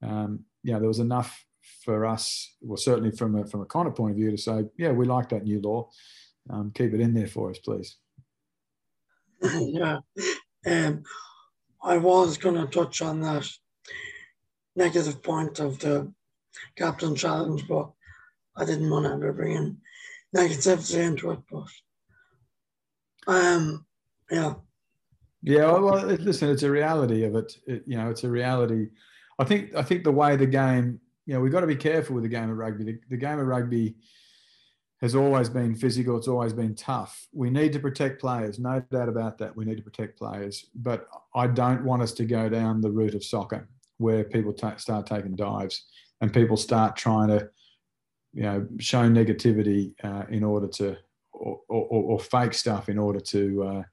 um, 0.04 0.46
yeah, 0.64 0.78
there 0.78 0.88
was 0.88 1.00
enough 1.00 1.44
for 1.84 2.06
us, 2.06 2.56
well, 2.62 2.78
certainly 2.78 3.12
from 3.12 3.36
a, 3.36 3.46
from 3.46 3.62
a 3.62 3.66
Connacht 3.66 3.98
point 3.98 4.12
of 4.12 4.18
view, 4.18 4.32
to 4.32 4.38
say, 4.38 4.66
yeah, 4.78 4.92
we 4.92 5.06
like 5.06 5.30
that 5.30 5.44
new 5.44 5.62
law. 5.62 5.90
Um, 6.50 6.72
keep 6.74 6.94
it 6.94 7.02
in 7.02 7.14
there 7.14 7.28
for 7.28 7.50
us, 7.52 7.60
please. 7.60 7.98
yeah. 9.44 10.00
Um, 10.66 11.04
I 11.84 11.98
was 11.98 12.38
going 12.38 12.56
to 12.56 12.68
touch 12.68 13.02
on 13.02 13.22
that 13.22 13.48
negative 14.76 15.22
point 15.24 15.60
of 15.60 15.80
the 15.80 16.12
captain 16.76 17.16
challenge, 17.16 17.68
but 17.68 17.92
I 18.56 18.66
didn't 18.66 18.90
want 18.90 19.06
to 19.06 19.34
bring 19.34 19.56
in 19.56 19.78
negativity 20.36 20.98
into 20.98 21.32
it. 21.32 21.40
But 21.50 21.68
um, 23.28 23.86
yeah. 24.30 24.54
Yeah, 25.44 25.72
well, 25.72 26.06
listen, 26.06 26.50
it's 26.50 26.64
a 26.64 26.70
reality 26.70 27.24
of 27.24 27.36
it. 27.36 27.54
it. 27.66 27.84
You 27.88 27.98
know, 27.98 28.10
it's 28.10 28.24
a 28.24 28.30
reality. 28.30 28.90
I 29.40 29.44
think 29.44 29.76
I 29.76 29.82
think 29.82 30.04
the 30.04 30.12
way 30.12 30.36
the 30.36 30.46
game 30.46 31.00
you 31.32 31.38
know, 31.38 31.42
we've 31.44 31.54
got 31.54 31.62
to 31.62 31.68
be 31.68 31.78
careful 31.78 32.16
with 32.16 32.24
the 32.24 32.30
game 32.30 32.50
of 32.50 32.58
rugby. 32.58 32.84
The, 32.84 33.00
the, 33.10 33.16
game 33.16 33.40
of 33.40 33.48
rugby 33.48 33.96
has 35.00 35.16
always 35.16 35.48
been 35.48 35.76
physical. 35.76 36.18
It's 36.18 36.28
always 36.28 36.52
been 36.52 36.76
tough. 36.76 37.26
We 37.32 37.50
need 37.50 37.72
to 37.72 37.80
protect 37.80 38.20
players, 38.20 38.60
no 38.60 38.84
doubt 38.92 39.08
about 39.08 39.38
that. 39.38 39.56
We 39.56 39.64
need 39.64 39.78
to 39.78 39.82
protect 39.82 40.18
players, 40.18 40.66
but 40.76 41.08
I 41.34 41.48
don't 41.48 41.86
want 41.86 42.02
us 42.02 42.12
to 42.16 42.26
go 42.26 42.50
down 42.50 42.82
the 42.82 42.92
route 42.92 43.16
of 43.16 43.24
soccer 43.24 43.70
where 43.98 44.26
people 44.26 44.54
start 44.78 45.06
taking 45.06 45.38
dives 45.38 45.86
and 46.20 46.34
people 46.34 46.58
start 46.58 46.98
trying 46.98 47.30
to, 47.30 47.50
you 48.34 48.44
know, 48.44 48.68
show 48.82 49.08
negativity 49.08 49.94
uh, 50.04 50.26
in 50.30 50.44
order 50.44 50.68
to, 50.68 50.98
or, 51.32 51.62
or, 51.70 51.86
or, 51.86 52.20
fake 52.20 52.54
stuff 52.54 52.90
in 52.90 53.00
order 53.00 53.22
to, 53.22 53.64
uh, 53.64 53.84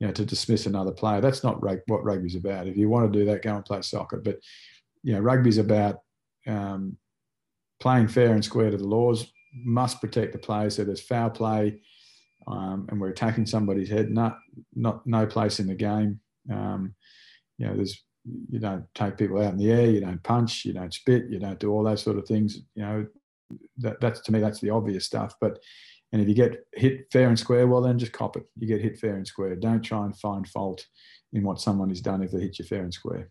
you 0.00 0.08
know, 0.08 0.12
to 0.12 0.24
dismiss 0.24 0.66
another 0.66 0.90
player. 0.90 1.20
That's 1.20 1.44
not 1.44 1.62
rug- 1.62 1.82
what 1.86 2.02
rugby's 2.02 2.34
about. 2.34 2.66
If 2.66 2.76
you 2.76 2.88
want 2.88 3.12
to 3.12 3.16
do 3.16 3.24
that, 3.26 3.42
go 3.42 3.54
and 3.54 3.64
play 3.64 3.82
soccer. 3.82 4.16
But 4.16 4.40
you 5.04 5.14
know, 5.14 5.20
rugby's 5.20 5.58
about 5.58 6.00
um, 6.46 6.96
playing 7.80 8.08
fair 8.08 8.32
and 8.32 8.44
square 8.44 8.70
to 8.70 8.76
the 8.76 8.86
laws, 8.86 9.32
must 9.54 10.00
protect 10.00 10.32
the 10.32 10.38
players. 10.38 10.76
So 10.76 10.84
there's 10.84 11.00
foul 11.00 11.30
play, 11.30 11.80
um, 12.46 12.86
and 12.88 13.00
we're 13.00 13.10
attacking 13.10 13.46
somebody's 13.46 13.90
head. 13.90 14.10
Not, 14.10 14.38
not, 14.74 15.06
no 15.06 15.26
place 15.26 15.60
in 15.60 15.66
the 15.66 15.74
game. 15.74 16.20
Um, 16.50 16.94
you 17.58 17.66
know, 17.66 17.76
there's 17.76 18.02
you 18.50 18.60
don't 18.60 18.84
take 18.94 19.18
people 19.18 19.42
out 19.42 19.52
in 19.52 19.58
the 19.58 19.72
air, 19.72 19.90
you 19.90 20.00
don't 20.00 20.22
punch, 20.22 20.64
you 20.64 20.72
don't 20.72 20.94
spit, 20.94 21.24
you 21.28 21.40
don't 21.40 21.58
do 21.58 21.72
all 21.72 21.82
those 21.82 22.02
sort 22.02 22.18
of 22.18 22.26
things. 22.26 22.58
You 22.76 22.82
know, 22.82 23.06
that, 23.78 24.00
that's 24.00 24.20
to 24.20 24.32
me 24.32 24.38
that's 24.38 24.60
the 24.60 24.70
obvious 24.70 25.06
stuff. 25.06 25.34
But 25.40 25.58
And 26.12 26.20
if 26.20 26.28
you 26.28 26.34
get 26.34 26.66
hit 26.74 27.06
fair 27.10 27.28
and 27.28 27.38
square, 27.38 27.66
well, 27.66 27.80
then 27.80 27.98
just 27.98 28.12
cop 28.12 28.36
it. 28.36 28.44
You 28.58 28.68
get 28.68 28.82
hit 28.82 28.98
fair 28.98 29.16
and 29.16 29.26
square. 29.26 29.56
Don't 29.56 29.82
try 29.82 30.04
and 30.04 30.16
find 30.16 30.46
fault 30.46 30.86
in 31.32 31.42
what 31.42 31.60
someone 31.60 31.88
has 31.88 32.00
done 32.00 32.22
if 32.22 32.30
they 32.30 32.40
hit 32.40 32.58
you 32.58 32.64
fair 32.64 32.82
and 32.82 32.92
square. 32.92 33.30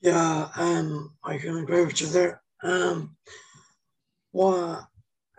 Yeah, 0.00 0.48
um, 0.56 1.14
I 1.24 1.38
can 1.38 1.56
agree 1.58 1.84
with 1.84 2.00
you 2.00 2.08
there. 2.08 2.42
Um, 2.62 3.16
well, 4.32 4.88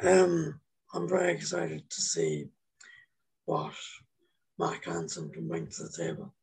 um, 0.02 0.60
I'm 0.94 1.08
very 1.08 1.34
excited 1.34 1.90
to 1.90 2.02
see 2.02 2.50
what 3.46 3.74
Mack 4.58 4.86
Hansen 4.86 5.30
can 5.30 5.48
bring 5.48 5.68
to 5.68 5.84
the 5.84 5.90
table. 5.96 6.34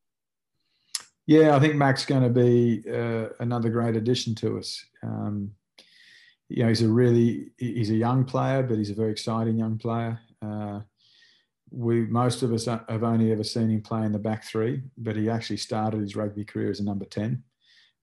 Yeah, 1.27 1.57
I 1.57 1.61
think 1.61 1.74
Mack's 1.74 2.05
going 2.05 2.22
to 2.22 2.29
be 2.29 2.85
uh, 2.90 3.29
another 3.40 3.70
great 3.70 3.96
addition 3.96 4.35
to 4.37 4.59
us. 4.59 4.85
Um, 5.03 5.53
you 6.48 6.62
know, 6.62 6.68
he's 6.68 6.83
a 6.83 6.88
really 6.88 7.53
he's 7.57 7.90
a 7.90 7.96
young 7.96 8.24
player, 8.24 8.62
but 8.62 8.77
he's 8.77 8.90
a 8.90 8.94
very 8.94 9.11
exciting 9.11 9.59
young 9.59 9.79
player. 9.79 10.20
Uh, 10.42 10.81
we 11.70 12.07
most 12.07 12.42
of 12.42 12.53
us 12.53 12.66
have 12.66 13.03
only 13.03 13.33
ever 13.33 13.42
seen 13.42 13.70
him 13.70 13.83
play 13.83 14.05
in 14.05 14.12
the 14.12 14.18
back 14.18 14.44
three, 14.44 14.83
but 14.98 15.16
he 15.16 15.31
actually 15.31 15.57
started 15.57 16.00
his 16.00 16.14
rugby 16.14 16.44
career 16.44 16.70
as 16.70 16.81
a 16.81 16.85
number 16.85 17.07
ten, 17.07 17.42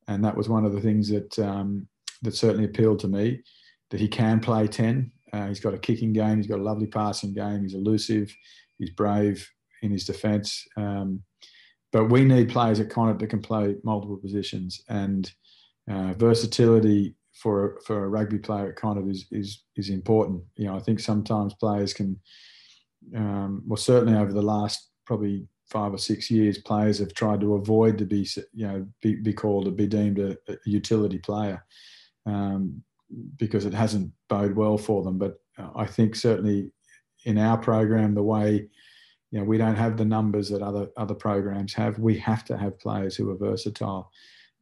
and 0.08 0.24
that 0.24 0.36
was 0.36 0.50
one 0.50 0.66
of 0.66 0.74
the 0.74 0.82
things 0.82 1.10
that 1.10 1.38
um, 1.40 1.88
that 2.22 2.36
certainly 2.36 2.66
appealed 2.66 3.00
to 3.00 3.08
me. 3.08 3.42
That 3.90 4.00
he 4.00 4.08
can 4.08 4.40
play 4.40 4.68
ten. 4.68 5.12
Uh, 5.34 5.48
he's 5.48 5.60
got 5.60 5.74
a 5.74 5.80
kicking 5.80 6.14
game. 6.14 6.38
He's 6.38 6.48
got 6.48 6.60
a 6.60 6.64
lovely 6.64 6.88
passing 6.88 7.34
game. 7.34 7.64
He's 7.64 7.74
elusive. 7.74 8.34
He's 8.78 8.90
brave 8.92 9.50
in 9.82 9.92
his 9.92 10.06
defence. 10.06 10.66
Um, 10.78 11.24
but 11.92 12.06
we 12.06 12.24
need 12.24 12.50
players 12.50 12.80
at 12.80 12.90
Connacht 12.90 13.20
that 13.20 13.28
can 13.28 13.42
play 13.42 13.76
multiple 13.84 14.18
positions, 14.18 14.82
and 14.88 15.32
uh, 15.90 16.14
versatility 16.14 17.16
for 17.34 17.80
for 17.86 18.06
a 18.06 18.10
rugby 18.10 18.38
player 18.38 18.70
at 18.70 18.76
Connacht 18.76 19.10
is 19.10 19.26
is 19.32 19.64
is 19.76 19.90
important. 19.90 20.44
You 20.56 20.68
know, 20.68 20.76
I 20.76 20.80
think 20.80 21.00
sometimes 21.00 21.54
players 21.56 21.94
can, 21.94 22.20
um, 23.16 23.64
well, 23.66 23.78
certainly 23.78 24.18
over 24.18 24.32
the 24.32 24.42
last 24.42 24.90
probably 25.06 25.48
five 25.72 25.94
or 25.94 25.98
six 25.98 26.30
years, 26.30 26.58
players 26.58 27.00
have 27.00 27.14
tried 27.14 27.40
to 27.40 27.56
avoid 27.56 27.98
to 27.98 28.06
be 28.06 28.28
you 28.54 28.68
know 28.68 28.86
be, 29.02 29.16
be 29.16 29.34
called 29.34 29.68
or 29.68 29.72
be 29.72 29.88
deemed 29.88 30.20
a, 30.20 30.38
a 30.50 30.58
utility 30.66 31.18
player 31.18 31.64
um, 32.26 32.84
because 33.38 33.66
it 33.66 33.74
hasn't 33.74 34.12
bode 34.30 34.56
well 34.56 34.78
for 34.78 35.02
them. 35.02 35.18
But 35.18 35.40
I 35.76 35.86
think 35.86 36.16
certainly 36.16 36.72
in 37.26 37.38
our 37.38 37.58
program, 37.58 38.14
the 38.14 38.24
way 38.24 38.68
you 39.32 39.40
know 39.40 39.46
we 39.46 39.58
don't 39.58 39.76
have 39.76 39.98
the 39.98 40.06
numbers 40.06 40.50
that 40.50 40.62
other 40.62 40.90
other 40.98 41.16
programs 41.16 41.74
have. 41.74 41.98
We 41.98 42.18
have 42.20 42.44
to 42.46 42.58
have 42.58 42.80
players 42.80 43.16
who 43.16 43.32
are 43.32 43.38
versatile. 43.38 44.12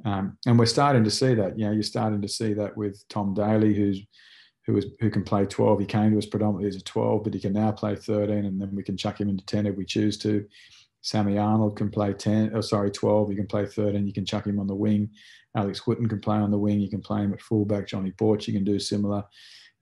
Um, 0.05 0.37
and 0.45 0.57
we're 0.57 0.65
starting 0.65 1.03
to 1.03 1.11
see 1.11 1.33
that. 1.33 1.59
You 1.59 1.65
know, 1.65 1.71
you're 1.71 1.83
starting 1.83 2.21
to 2.21 2.27
see 2.29 2.53
that 2.53 2.77
with 2.77 3.03
Tom 3.09 3.33
Daly, 3.33 3.73
who's 3.73 3.99
who 4.65 4.77
is 4.77 4.85
who 4.99 5.09
can 5.09 5.23
play 5.23 5.45
12. 5.45 5.79
He 5.79 5.85
came 5.85 6.11
to 6.11 6.17
us 6.17 6.25
predominantly 6.25 6.69
as 6.69 6.75
a 6.75 6.83
12, 6.83 7.23
but 7.23 7.33
he 7.33 7.39
can 7.39 7.53
now 7.53 7.71
play 7.71 7.95
13, 7.95 8.45
and 8.45 8.61
then 8.61 8.75
we 8.75 8.83
can 8.83 8.95
chuck 8.95 9.19
him 9.19 9.29
into 9.29 9.45
10 9.45 9.65
if 9.65 9.75
we 9.75 9.85
choose 9.85 10.17
to. 10.19 10.45
Sammy 11.09 11.39
Arnold 11.39 11.75
can 11.75 11.89
play 11.89 12.13
10. 12.13 12.51
Oh, 12.53 12.61
sorry, 12.61 12.91
12. 12.91 13.31
You 13.31 13.35
can 13.35 13.47
play 13.47 13.65
13. 13.65 14.05
You 14.05 14.13
can 14.13 14.27
chuck 14.27 14.45
him 14.45 14.59
on 14.59 14.67
the 14.67 14.75
wing. 14.75 15.09
Alex 15.57 15.87
Wootton 15.87 16.07
can 16.07 16.19
play 16.19 16.37
on 16.37 16.51
the 16.51 16.57
wing. 16.59 16.79
You 16.79 16.87
can 16.87 17.01
play 17.01 17.21
him 17.21 17.33
at 17.33 17.41
fullback. 17.41 17.87
Johnny 17.87 18.11
Porch, 18.11 18.47
you 18.47 18.53
can 18.53 18.63
do 18.63 18.77
similar. 18.77 19.23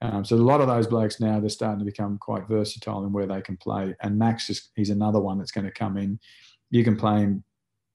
Um, 0.01 0.23
so 0.23 0.37
a 0.37 0.37
lot 0.37 0.61
of 0.61 0.67
those 0.67 0.87
blokes 0.87 1.19
now 1.19 1.41
they're 1.41 1.49
starting 1.49 1.79
to 1.79 1.85
become 1.85 2.17
quite 2.17 2.47
versatile 2.47 3.03
in 3.03 3.11
where 3.11 3.27
they 3.27 3.41
can 3.41 3.57
play. 3.57 3.93
And 4.01 4.17
Mack's 4.17 4.49
is 4.49 4.69
he's 4.77 4.89
another 4.89 5.19
one 5.19 5.37
that's 5.37 5.51
going 5.51 5.65
to 5.65 5.71
come 5.71 5.97
in. 5.97 6.17
You 6.69 6.85
can 6.85 6.95
play 6.95 7.19
him 7.19 7.43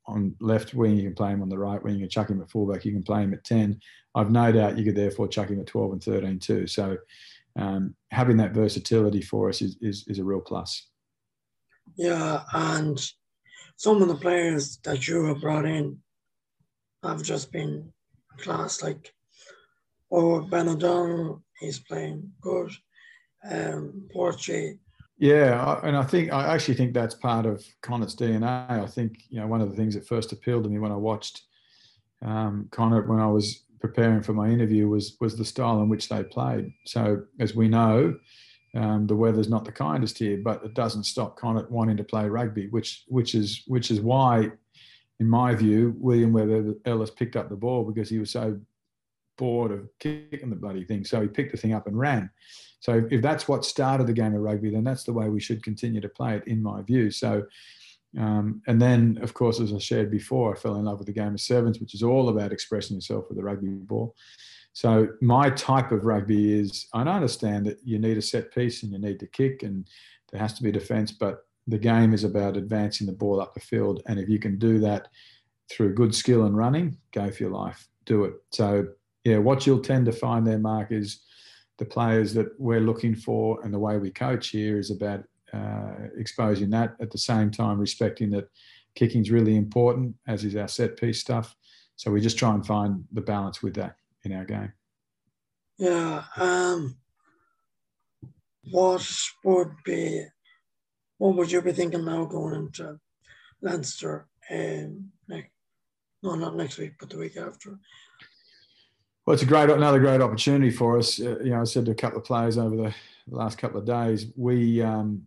on 0.07 0.37
left 0.39 0.75
wing, 0.75 0.97
you 0.97 1.05
can 1.05 1.15
play 1.15 1.31
him 1.31 1.41
on 1.41 1.49
the 1.49 1.59
right 1.59 1.83
wing, 1.83 1.95
you 1.95 2.01
can 2.01 2.11
chuck 2.11 2.29
him 2.29 2.43
at 2.43 2.51
fullback, 2.51 2.85
you 2.85 2.93
can 2.93 3.03
play 3.03 3.23
him 3.23 3.33
at 3.33 3.45
10. 3.45 3.81
I've 4.15 4.31
no 4.31 4.53
doubt 4.53 4.77
you 4.77 4.85
could 4.85 4.97
therefore 4.97 5.27
chuck 5.27 5.49
him 5.49 5.61
at 5.61 5.69
12 5.69 5.93
and 5.93 6.05
13 6.05 6.39
too. 6.39 6.67
So 6.67 6.99
um, 7.59 7.95
having 8.11 8.37
that 8.39 8.53
versatility 8.53 9.23
for 9.23 9.49
us 9.49 9.63
is, 9.63 9.79
is, 9.81 10.05
is 10.07 10.19
a 10.19 10.25
real 10.25 10.41
plus. 10.43 10.89
Yeah, 11.97 12.43
and 12.53 13.01
some 13.77 14.03
of 14.03 14.09
the 14.09 14.17
players 14.17 14.79
that 14.85 15.07
you 15.09 15.25
have 15.27 15.41
brought 15.41 15.65
in 15.65 15.99
have 17.03 17.23
just 17.23 17.53
been 17.53 17.93
class, 18.39 18.83
like 18.83 19.13
or 20.11 20.43
Ben 20.43 20.69
O'Donnell, 20.69 21.43
he's 21.59 21.79
playing 21.79 22.31
good. 22.41 22.71
Um, 23.51 24.09
Porchy, 24.13 24.79
yeah, 25.23 25.79
and 25.85 25.97
I 25.97 26.03
think 26.03 26.33
I 26.33 26.53
actually 26.53 26.75
think 26.75 26.95
that's 26.95 27.15
part 27.15 27.47
of 27.47 27.65
Connacht's 27.81 28.17
DNA. 28.17 28.69
I 28.69 28.87
think 28.89 29.19
you 29.29 29.41
know 29.41 29.47
one 29.47 29.61
of 29.61 29.71
the 29.71 29.77
things 29.77 29.95
that 29.95 30.05
first 30.05 30.33
appealed 30.33 30.65
to 30.65 30.69
me 30.69 30.81
when 30.81 30.91
I 30.91 30.97
watched 30.97 31.43
um, 32.23 32.67
Connacht 32.73 33.07
when 33.07 33.21
I 33.21 33.29
was 33.29 33.63
preparing 33.81 34.23
for 34.23 34.33
my 34.33 34.49
interview 34.49 34.89
was 34.89 35.17
was 35.21 35.37
the 35.37 35.45
style 35.45 35.81
in 35.81 35.89
which 35.89 36.09
they 36.09 36.25
played. 36.25 36.73
So 36.87 37.23
as 37.39 37.55
we 37.55 37.69
know, 37.69 38.17
um, 38.75 39.07
the 39.07 39.17
weather's 39.17 39.51
not 39.51 39.65
the 39.65 39.73
kindest 39.73 40.19
here, 40.19 40.39
but 40.43 40.65
it 40.65 40.75
doesn't 40.75 41.05
stop 41.05 41.37
Connacht 41.37 41.71
wanting 41.71 41.97
to 41.99 42.05
play 42.05 42.29
rugby, 42.29 42.69
which 42.69 43.05
which 43.09 43.35
is 43.35 43.63
which 43.67 43.91
is 43.91 44.01
why, 44.01 44.51
in 45.21 45.29
my 45.29 45.55
view, 45.55 45.95
William 45.99 46.33
Webb 46.33 46.77
Ellis 46.87 47.11
picked 47.11 47.37
up 47.37 47.49
the 47.49 47.57
ball 47.57 47.85
because 47.85 48.09
he 48.09 48.19
was 48.19 48.31
so 48.31 48.59
bored 49.37 49.73
of 49.73 49.89
kicking 49.99 50.51
the 50.51 50.57
bloody 50.57 50.85
thing. 50.85 51.05
So 51.05 51.21
he 51.21 51.29
picked 51.29 51.53
the 51.53 51.59
thing 51.59 51.75
up 51.75 51.87
and 51.87 51.99
ran. 51.99 52.31
So 52.81 53.07
if 53.11 53.23
that's 53.23 53.47
what 53.47 53.65
started 53.65 54.07
the 54.07 54.13
game 54.13 54.35
of 54.35 54.41
rugby, 54.41 54.71
then 54.71 54.85
that's 54.85 55.05
the 55.05 55.13
way 55.13 55.29
we 55.29 55.41
should 55.41 55.63
continue 55.63 56.01
to 56.01 56.09
play 56.09 56.37
it, 56.37 56.47
in 56.47 56.63
my 56.63 56.83
view. 56.83 57.11
So, 57.11 57.45
um, 58.19 58.63
and 58.67 58.81
then 58.81 59.19
of 59.23 59.35
course, 59.35 59.61
as 59.61 59.73
I 59.73 59.79
shared 59.79 60.11
before, 60.11 60.55
I 60.55 60.59
fell 60.59 60.77
in 60.77 60.85
love 60.85 60.99
with 60.99 61.07
the 61.07 61.13
game 61.13 61.35
of 61.35 61.41
sevens, 61.41 61.79
which 61.79 61.95
is 61.95 62.03
all 62.03 62.29
about 62.29 62.53
expressing 62.53 62.97
yourself 62.97 63.27
with 63.29 63.37
the 63.37 63.45
rugby 63.45 63.69
ball. 63.69 64.15
So 64.73 65.09
my 65.21 65.51
type 65.51 65.93
of 65.93 66.05
rugby 66.05 66.59
is 66.59 66.87
I 66.95 67.03
understand 67.03 67.67
that 67.67 67.79
you 67.85 67.99
need 67.99 68.17
a 68.17 68.23
set 68.23 68.55
piece 68.55 68.83
and 68.83 68.93
you 68.93 68.99
need 68.99 69.21
to 69.21 69.27
kick 69.27 69.63
and 69.63 69.87
there 70.31 70.41
has 70.41 70.55
to 70.55 70.63
be 70.63 70.73
defence, 70.73 71.13
but 71.13 71.47
the 71.67 71.79
game 71.79 72.15
is 72.15 72.25
about 72.25 72.57
advancing 72.57 73.07
the 73.07 73.13
ball 73.13 73.41
up 73.41 73.55
the 73.55 73.61
field. 73.61 74.03
And 74.07 74.19
if 74.19 74.29
you 74.29 74.39
can 74.39 74.59
do 74.59 74.81
that 74.81 75.09
through 75.71 75.95
good 75.95 76.15
skill 76.15 76.45
and 76.45 76.57
running, 76.57 76.97
go 77.13 77.31
for 77.31 77.43
your 77.43 77.53
life, 77.53 77.87
do 78.07 78.25
it. 78.25 78.35
So 78.51 78.87
yeah, 79.25 79.39
what 79.39 79.67
you'll 79.67 79.81
tend 79.81 80.07
to 80.07 80.13
find 80.13 80.47
there, 80.47 80.59
Mark, 80.59 80.91
is 80.91 81.23
the 81.79 81.85
players 81.85 82.33
that 82.35 82.49
we're 82.59 82.81
looking 82.81 83.15
for 83.15 83.61
and 83.63 83.73
the 83.73 83.79
way 83.79 83.99
we 83.99 84.11
coach 84.11 84.49
here 84.49 84.79
is 84.79 84.91
about 84.91 85.25
uh, 85.53 86.09
exposing 86.17 86.71
that 86.71 86.95
at 87.01 87.11
the 87.11 87.19
same 87.19 87.51
time 87.51 87.79
respecting 87.79 88.31
that 88.31 88.49
kicking 88.95 89.23
is 89.23 89.31
really 89.31 89.57
important 89.57 90.15
as 90.27 90.45
is 90.45 90.57
our 90.57 90.69
set 90.69 90.97
piece 90.97 91.21
stuff 91.21 91.55
so 91.97 92.11
we 92.11 92.21
just 92.21 92.39
try 92.39 92.55
and 92.55 92.67
find 92.67 93.05
the 93.13 93.21
balance 93.21 93.63
with 93.63 93.75
that 93.75 93.97
in 94.25 94.33
our 94.33 94.45
game 94.45 94.73
yeah 95.79 96.25
um 96.37 96.97
what 98.71 99.07
would 99.45 99.73
be 99.85 100.25
what 101.19 101.37
would 101.37 101.51
you 101.51 101.63
be 101.63 101.73
thinking 101.73 102.05
now 102.05 102.25
going 102.25 102.55
into 102.55 102.99
Leinster 103.61 104.27
um, 104.51 105.11
next, 105.29 105.51
no 106.23 106.35
not 106.35 106.57
next 106.57 106.79
week 106.79 106.93
but 106.99 107.11
the 107.11 107.19
week 107.19 107.37
after 107.37 107.79
well, 109.25 109.35
it's 109.35 109.45
a 109.45 109.47
great, 109.47 109.71
another 109.71 110.01
great 110.01 110.21
opportunity 110.21 110.71
for 110.73 110.99
us. 110.99 111.21
Uh, 111.21 111.39
you 111.45 111.51
know, 111.51 111.61
I 111.61 111.65
said 111.65 111.85
to 111.85 111.93
a 111.93 111.95
couple 111.95 112.19
of 112.19 112.25
players 112.25 112.59
over 112.59 112.75
the 112.75 112.95
last 113.29 113.57
couple 113.57 113.79
of 113.79 113.87
days, 113.87 114.27
we 114.37 114.83
um, 114.83 115.23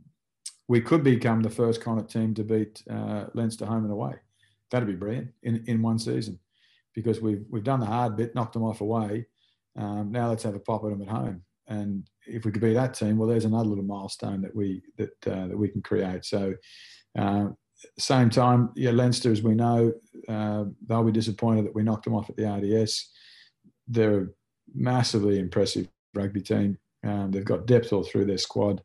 we 0.68 0.82
could 0.82 1.04
become 1.04 1.42
the 1.42 1.50
first 1.50 1.82
Connacht 1.82 2.12
team 2.12 2.34
to 2.34 2.44
beat 2.44 2.84
uh, 2.90 3.26
Leinster 3.34 3.66
home 3.66 3.84
and 3.84 3.92
away. 3.92 4.16
That'd 4.72 4.88
be 4.88 4.96
brilliant 4.96 5.32
in, 5.44 5.64
in 5.68 5.82
one 5.82 6.00
season, 6.00 6.40
because 6.96 7.22
we've 7.22 7.46
we've 7.50 7.64
done 7.64 7.80
the 7.80 7.86
hard 7.86 8.16
bit, 8.16 8.34
knocked 8.34 8.54
them 8.54 8.64
off 8.64 8.82
away. 8.82 9.28
Um, 9.78 10.12
now 10.12 10.30
let's 10.30 10.44
have 10.44 10.56
a 10.56 10.60
pop 10.60 10.84
at 10.86 10.90
them 10.90 11.02
at 11.02 11.10
home, 11.10 11.44
and 11.68 12.08
if 12.26 12.46
we 12.46 12.52
could 12.52 12.62
be 12.62 12.74
that 12.74 12.94
team, 12.94 13.18
well, 13.18 13.30
there's 13.30 13.46
another 13.46 13.70
little 13.70 13.84
milestone 13.84 14.42
that 14.42 14.56
we 14.56 14.82
that 14.98 15.28
uh, 15.28 15.48
that 15.48 15.58
we 15.58 15.70
can 15.70 15.82
create. 15.82 16.26
So. 16.26 16.54
Uh, 17.18 17.48
same 18.00 18.30
time, 18.30 18.70
yeah, 18.76 18.90
Leinster, 18.92 19.32
as 19.32 19.44
we 19.44 19.54
know, 19.54 19.92
uh, 20.30 20.64
they'll 20.88 21.04
be 21.04 21.12
disappointed 21.12 21.66
that 21.66 21.76
we 21.76 21.84
knocked 21.84 22.06
them 22.06 22.16
off 22.16 22.30
at 22.30 22.38
the 22.38 22.50
RDS 22.50 23.10
they're 23.88 24.22
a 24.22 24.28
massively 24.74 25.40
impressive 25.40 25.88
rugby 26.14 26.42
team. 26.42 26.78
Um, 27.04 27.32
they've 27.32 27.46
got 27.46 27.68
depth 27.68 27.94
all 27.94 28.04
through 28.04 28.26
their 28.26 28.38
squad. 28.38 28.82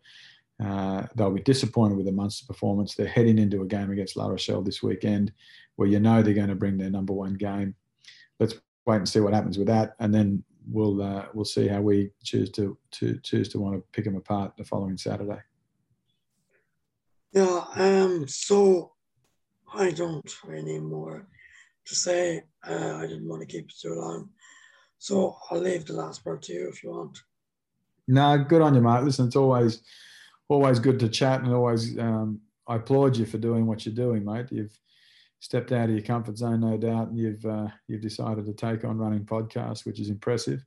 Uh, 0.62 1.06
they'll 1.14 1.30
be 1.30 1.40
disappointed 1.42 1.96
with 1.96 2.06
the 2.06 2.12
Munster 2.12 2.44
performance. 2.46 2.94
They're 2.94 3.06
heading 3.06 3.38
into 3.38 3.62
a 3.62 3.66
game 3.66 3.90
against 3.90 4.16
La 4.16 4.26
Rochelle 4.26 4.62
this 4.62 4.82
weekend, 4.82 5.32
where 5.76 5.88
you 5.88 6.00
know 6.00 6.22
they're 6.22 6.34
going 6.34 6.48
to 6.48 6.54
bring 6.54 6.76
their 6.76 6.90
number 6.90 7.14
one 7.14 7.34
game. 7.34 7.74
Let's 8.40 8.54
wait 8.86 8.96
and 8.96 9.08
see 9.08 9.20
what 9.20 9.34
happens 9.34 9.58
with 9.58 9.68
that, 9.68 9.94
and 10.00 10.12
then 10.12 10.42
we'll 10.68 11.02
uh, 11.02 11.26
we'll 11.34 11.44
see 11.44 11.68
how 11.68 11.80
we 11.80 12.10
choose 12.24 12.50
to 12.52 12.76
to 12.92 13.18
choose 13.22 13.48
to 13.50 13.60
want 13.60 13.76
to 13.76 13.84
pick 13.92 14.04
them 14.04 14.16
apart 14.16 14.56
the 14.56 14.64
following 14.64 14.96
Saturday. 14.96 15.40
Yeah. 17.32 17.64
Um. 17.74 18.26
So 18.26 18.92
I 19.72 19.90
don't 19.90 20.28
have 20.42 20.54
any 20.54 20.80
more 20.80 21.28
to 21.84 21.94
say. 21.94 22.42
Uh, 22.66 22.96
I 22.96 23.06
didn't 23.06 23.28
want 23.28 23.42
to 23.42 23.46
keep 23.46 23.66
it 23.66 23.78
too 23.80 23.94
long. 23.94 24.30
So 24.98 25.36
I'll 25.50 25.60
leave 25.60 25.86
the 25.86 25.94
last 25.94 26.24
part 26.24 26.42
to 26.42 26.52
you 26.52 26.68
if 26.68 26.82
you 26.82 26.90
want. 26.90 27.18
No, 28.08 28.36
good 28.38 28.60
on 28.60 28.74
you, 28.74 28.80
Mark. 28.80 29.04
Listen, 29.04 29.26
it's 29.26 29.36
always 29.36 29.82
always 30.48 30.78
good 30.78 30.98
to 31.00 31.08
chat, 31.08 31.42
and 31.42 31.52
always 31.52 31.98
um, 31.98 32.40
I 32.66 32.76
applaud 32.76 33.16
you 33.16 33.26
for 33.26 33.38
doing 33.38 33.66
what 33.66 33.86
you're 33.86 33.94
doing, 33.94 34.24
mate. 34.24 34.46
You've 34.50 34.76
stepped 35.40 35.72
out 35.72 35.88
of 35.88 35.94
your 35.94 36.04
comfort 36.04 36.38
zone, 36.38 36.60
no 36.60 36.76
doubt, 36.76 37.08
and 37.08 37.18
you've 37.18 37.44
uh, 37.44 37.68
you've 37.88 38.02
decided 38.02 38.46
to 38.46 38.52
take 38.52 38.84
on 38.84 38.98
running 38.98 39.24
podcasts, 39.24 39.84
which 39.84 39.98
is 39.98 40.10
impressive. 40.10 40.64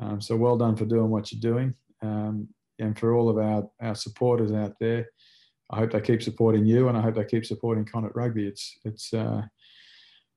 Um, 0.00 0.20
so 0.20 0.36
well 0.36 0.56
done 0.56 0.76
for 0.76 0.84
doing 0.84 1.10
what 1.10 1.32
you're 1.32 1.40
doing. 1.40 1.74
Um, 2.02 2.48
and 2.78 2.98
for 2.98 3.14
all 3.14 3.28
of 3.28 3.38
our, 3.38 3.68
our 3.80 3.94
supporters 3.94 4.52
out 4.52 4.74
there, 4.80 5.06
I 5.70 5.78
hope 5.78 5.92
they 5.92 6.00
keep 6.00 6.22
supporting 6.22 6.66
you, 6.66 6.88
and 6.88 6.96
I 6.96 7.00
hope 7.00 7.14
they 7.14 7.24
keep 7.24 7.46
supporting 7.46 7.84
Connacht 7.84 8.14
Rugby. 8.14 8.46
It's 8.46 8.78
it's 8.84 9.12
uh, 9.14 9.42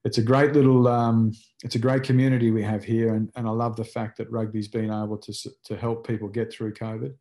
it's 0.06 0.18
a 0.18 0.24
great 0.24 0.54
little 0.54 0.88
um, 0.88 1.34
it's 1.64 1.76
a 1.76 1.80
great 1.80 2.04
community 2.04 2.52
we 2.52 2.64
have 2.64 2.84
here, 2.84 3.16
and, 3.16 3.30
and 3.36 3.48
I 3.48 3.52
love 3.52 3.76
the 3.76 3.84
fact 3.84 4.18
that 4.18 4.32
rugby's 4.32 4.70
been 4.70 4.92
able 4.92 5.18
to 5.18 5.34
to 5.66 5.76
help 5.76 6.08
people 6.08 6.30
get 6.30 6.52
through 6.52 6.74
COVID. 6.74 7.14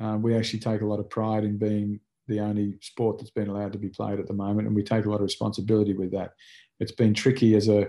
Um, 0.00 0.22
we 0.22 0.34
actually 0.34 0.60
take 0.60 0.80
a 0.80 0.86
lot 0.86 1.00
of 1.00 1.10
pride 1.10 1.44
in 1.44 1.58
being 1.58 2.00
the 2.28 2.40
only 2.40 2.74
sport 2.80 3.18
that's 3.18 3.30
been 3.30 3.48
allowed 3.48 3.72
to 3.72 3.78
be 3.78 3.88
played 3.88 4.18
at 4.18 4.26
the 4.26 4.34
moment, 4.34 4.66
and 4.66 4.76
we 4.76 4.82
take 4.82 5.04
a 5.04 5.10
lot 5.10 5.16
of 5.16 5.22
responsibility 5.22 5.94
with 5.94 6.12
that. 6.12 6.32
It's 6.80 6.92
been 6.92 7.14
tricky 7.14 7.54
as 7.54 7.68
a 7.68 7.88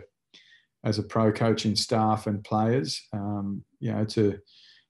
as 0.84 1.00
a 1.00 1.04
pro 1.04 1.32
coaching 1.32 1.76
staff 1.76 2.28
and 2.28 2.44
players, 2.44 3.02
um, 3.14 3.64
you 3.80 3.92
know, 3.92 4.06
to 4.06 4.38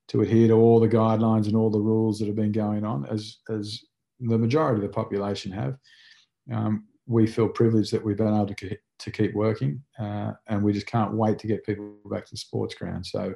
to 0.10 0.22
adhere 0.22 0.48
to 0.48 0.54
all 0.54 0.80
the 0.80 0.88
guidelines 0.88 1.46
and 1.46 1.56
all 1.56 1.70
the 1.70 1.80
rules 1.80 2.20
that 2.20 2.28
have 2.28 2.36
been 2.36 2.52
going 2.52 2.84
on, 2.84 3.06
as 3.06 3.38
as 3.50 3.84
the 4.20 4.38
majority 4.38 4.78
of 4.78 4.82
the 4.82 4.94
population 4.94 5.52
have. 5.52 5.78
Um, 6.52 6.86
we 7.06 7.28
feel 7.28 7.50
privileged 7.50 7.92
that 7.92 8.04
we've 8.04 8.18
been 8.18 8.34
able 8.34 8.48
to, 8.48 8.78
to 9.00 9.12
keep 9.12 9.34
working, 9.34 9.82
uh, 10.00 10.32
and 10.48 10.64
we 10.64 10.72
just 10.74 10.88
can't 10.88 11.14
wait 11.14 11.38
to 11.40 11.48
get 11.48 11.66
people 11.66 11.96
back 12.10 12.26
to 12.26 12.32
the 12.32 12.38
sports 12.38 12.76
ground. 12.76 13.06
So, 13.06 13.34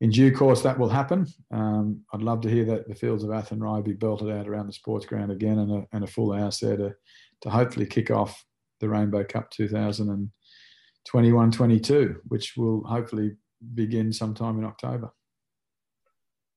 in 0.00 0.10
due 0.10 0.34
course, 0.34 0.62
that 0.62 0.78
will 0.78 0.90
happen. 0.90 1.26
Um, 1.50 2.02
I'd 2.12 2.22
love 2.22 2.42
to 2.42 2.50
hear 2.50 2.64
that 2.66 2.86
the 2.86 2.94
fields 2.94 3.24
of 3.24 3.30
Athenry 3.30 3.82
be 3.82 3.94
belted 3.94 4.30
out 4.30 4.46
around 4.46 4.66
the 4.66 4.72
sports 4.72 5.06
ground 5.06 5.32
again, 5.32 5.58
and 5.58 5.72
a, 5.72 5.86
and 5.92 6.04
a 6.04 6.08
full 6.08 6.32
house 6.32 6.60
there 6.60 6.76
to 6.76 6.94
to 7.42 7.50
hopefully 7.50 7.84
kick 7.86 8.10
off 8.10 8.42
the 8.80 8.88
Rainbow 8.88 9.22
Cup 9.24 9.52
2021-22, 9.52 12.16
which 12.28 12.54
will 12.56 12.82
hopefully 12.84 13.36
begin 13.74 14.10
sometime 14.12 14.58
in 14.58 14.64
October. 14.64 15.10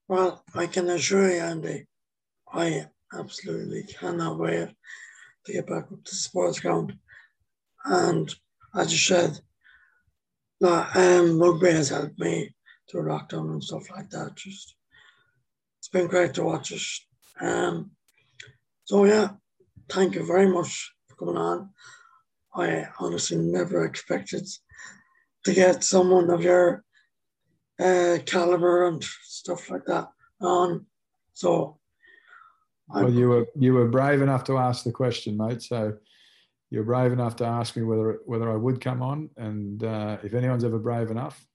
Well, 0.07 0.43
I 0.55 0.67
can 0.67 0.89
assure 0.89 1.29
you, 1.29 1.41
Andy, 1.41 1.87
I 2.51 2.87
absolutely 3.13 3.83
cannot 3.83 4.39
wait 4.39 4.69
to 5.45 5.53
get 5.53 5.67
back 5.67 5.91
up 5.91 6.03
to 6.03 6.11
the 6.11 6.15
sports 6.15 6.59
ground. 6.59 6.97
And 7.85 8.33
as 8.75 8.91
you 8.91 8.97
said, 8.97 9.39
that 10.61 10.95
um, 10.95 11.39
rugby 11.39 11.71
has 11.71 11.89
helped 11.89 12.19
me 12.19 12.53
through 12.89 13.03
lockdown 13.03 13.51
and 13.51 13.63
stuff 13.63 13.89
like 13.91 14.09
that. 14.09 14.35
Just 14.35 14.75
it's 15.79 15.89
been 15.89 16.07
great 16.07 16.33
to 16.35 16.43
watch 16.43 16.71
it. 16.71 16.81
Um, 17.41 17.91
so 18.85 19.05
yeah, 19.05 19.29
thank 19.89 20.15
you 20.15 20.25
very 20.25 20.47
much 20.47 20.93
for 21.07 21.15
coming 21.15 21.37
on. 21.37 21.69
I 22.55 22.87
honestly 22.99 23.37
never 23.37 23.85
expected 23.85 24.47
to 25.45 25.53
get 25.53 25.83
someone 25.83 26.29
of 26.29 26.43
your 26.43 26.83
uh, 27.79 28.17
caliber 28.25 28.87
and 28.87 29.03
stuff 29.23 29.69
like 29.69 29.85
that 29.85 30.09
on. 30.41 30.85
So 31.33 31.79
well, 32.89 33.11
you 33.11 33.29
were 33.29 33.47
you 33.55 33.73
were 33.73 33.87
brave 33.87 34.21
enough 34.21 34.43
to 34.45 34.57
ask 34.57 34.83
the 34.83 34.91
question, 34.91 35.37
mate. 35.37 35.61
So 35.61 35.93
you're 36.71 36.83
brave 36.83 37.11
enough 37.11 37.35
to 37.37 37.45
ask 37.45 37.75
me 37.75 37.83
whether 37.83 38.19
whether 38.25 38.51
I 38.51 38.55
would 38.55 38.81
come 38.81 39.01
on, 39.01 39.29
and 39.37 39.83
uh, 39.83 40.17
if 40.23 40.33
anyone's 40.33 40.63
ever 40.63 40.79
brave 40.79 41.11
enough, 41.11 41.45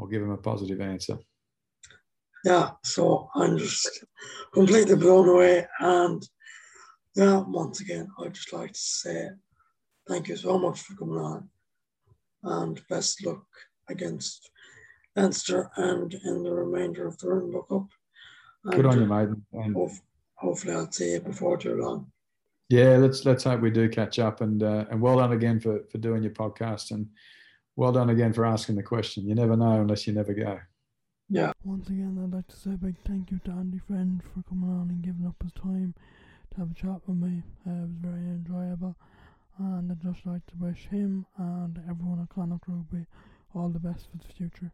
I'll 0.00 0.06
give 0.06 0.22
him 0.22 0.30
a 0.30 0.36
positive 0.36 0.80
answer. 0.80 1.18
Yeah, 2.44 2.70
so 2.82 3.28
I'm 3.34 3.58
just 3.58 4.04
completely 4.54 4.96
blown 4.96 5.28
away, 5.28 5.66
and 5.78 6.26
yeah, 7.14 7.44
once 7.46 7.80
again, 7.80 8.08
I'd 8.18 8.34
just 8.34 8.52
like 8.52 8.72
to 8.72 8.78
say 8.78 9.28
thank 10.08 10.28
you 10.28 10.36
so 10.36 10.58
much 10.58 10.80
for 10.80 10.94
coming 10.94 11.18
on, 11.18 11.50
and 12.42 12.80
best 12.88 13.24
luck 13.26 13.44
against 13.90 14.50
Leinster 15.16 15.70
and 15.76 16.14
in 16.14 16.42
the 16.42 16.52
remainder 16.52 17.06
of 17.06 17.18
the 17.18 17.28
Rainbow 17.28 17.62
Cup. 17.62 17.88
Good 18.74 18.86
on 18.86 19.00
you, 19.00 19.06
mate. 19.06 19.28
And 19.52 19.76
hopefully 20.36 20.74
I'll 20.74 20.90
see 20.90 21.12
you 21.12 21.20
before 21.20 21.58
too 21.58 21.76
long. 21.76 22.10
Yeah, 22.70 22.96
let's 22.96 23.24
let's 23.26 23.44
hope 23.44 23.60
we 23.60 23.70
do 23.70 23.88
catch 23.88 24.18
up 24.18 24.40
and 24.40 24.62
uh, 24.62 24.86
and 24.90 25.00
well 25.00 25.18
done 25.18 25.32
again 25.32 25.60
for 25.60 25.80
for 25.90 25.98
doing 25.98 26.22
your 26.22 26.32
podcast 26.32 26.92
and 26.92 27.08
well 27.80 27.92
done 27.92 28.10
again 28.10 28.34
for 28.34 28.44
asking 28.44 28.76
the 28.76 28.82
question. 28.82 29.26
You 29.26 29.34
never 29.34 29.56
know 29.56 29.80
unless 29.80 30.06
you 30.06 30.12
never 30.12 30.34
go. 30.34 30.60
Yeah. 31.30 31.52
Once 31.64 31.88
again, 31.88 32.20
I'd 32.22 32.36
like 32.36 32.46
to 32.48 32.56
say 32.56 32.74
a 32.74 32.76
big 32.76 32.96
thank 33.06 33.30
you 33.30 33.40
to 33.46 33.52
Andy 33.52 33.78
Friend 33.78 34.20
for 34.22 34.42
coming 34.46 34.68
on 34.68 34.90
and 34.90 35.02
giving 35.02 35.26
up 35.26 35.36
his 35.42 35.52
time 35.52 35.94
to 36.52 36.60
have 36.60 36.72
a 36.72 36.74
chat 36.74 37.00
with 37.06 37.16
me. 37.16 37.42
Uh, 37.66 37.70
it 37.70 37.80
was 37.80 37.96
very 38.02 38.20
enjoyable, 38.20 38.96
and 39.58 39.90
I'd 39.90 40.02
just 40.02 40.26
like 40.26 40.44
to 40.48 40.56
wish 40.58 40.88
him 40.90 41.24
and 41.38 41.80
everyone 41.88 42.20
at 42.20 42.28
Connacht 42.28 42.64
Rugby 42.68 43.06
all 43.54 43.70
the 43.70 43.78
best 43.78 44.08
for 44.10 44.18
the 44.18 44.34
future. 44.34 44.72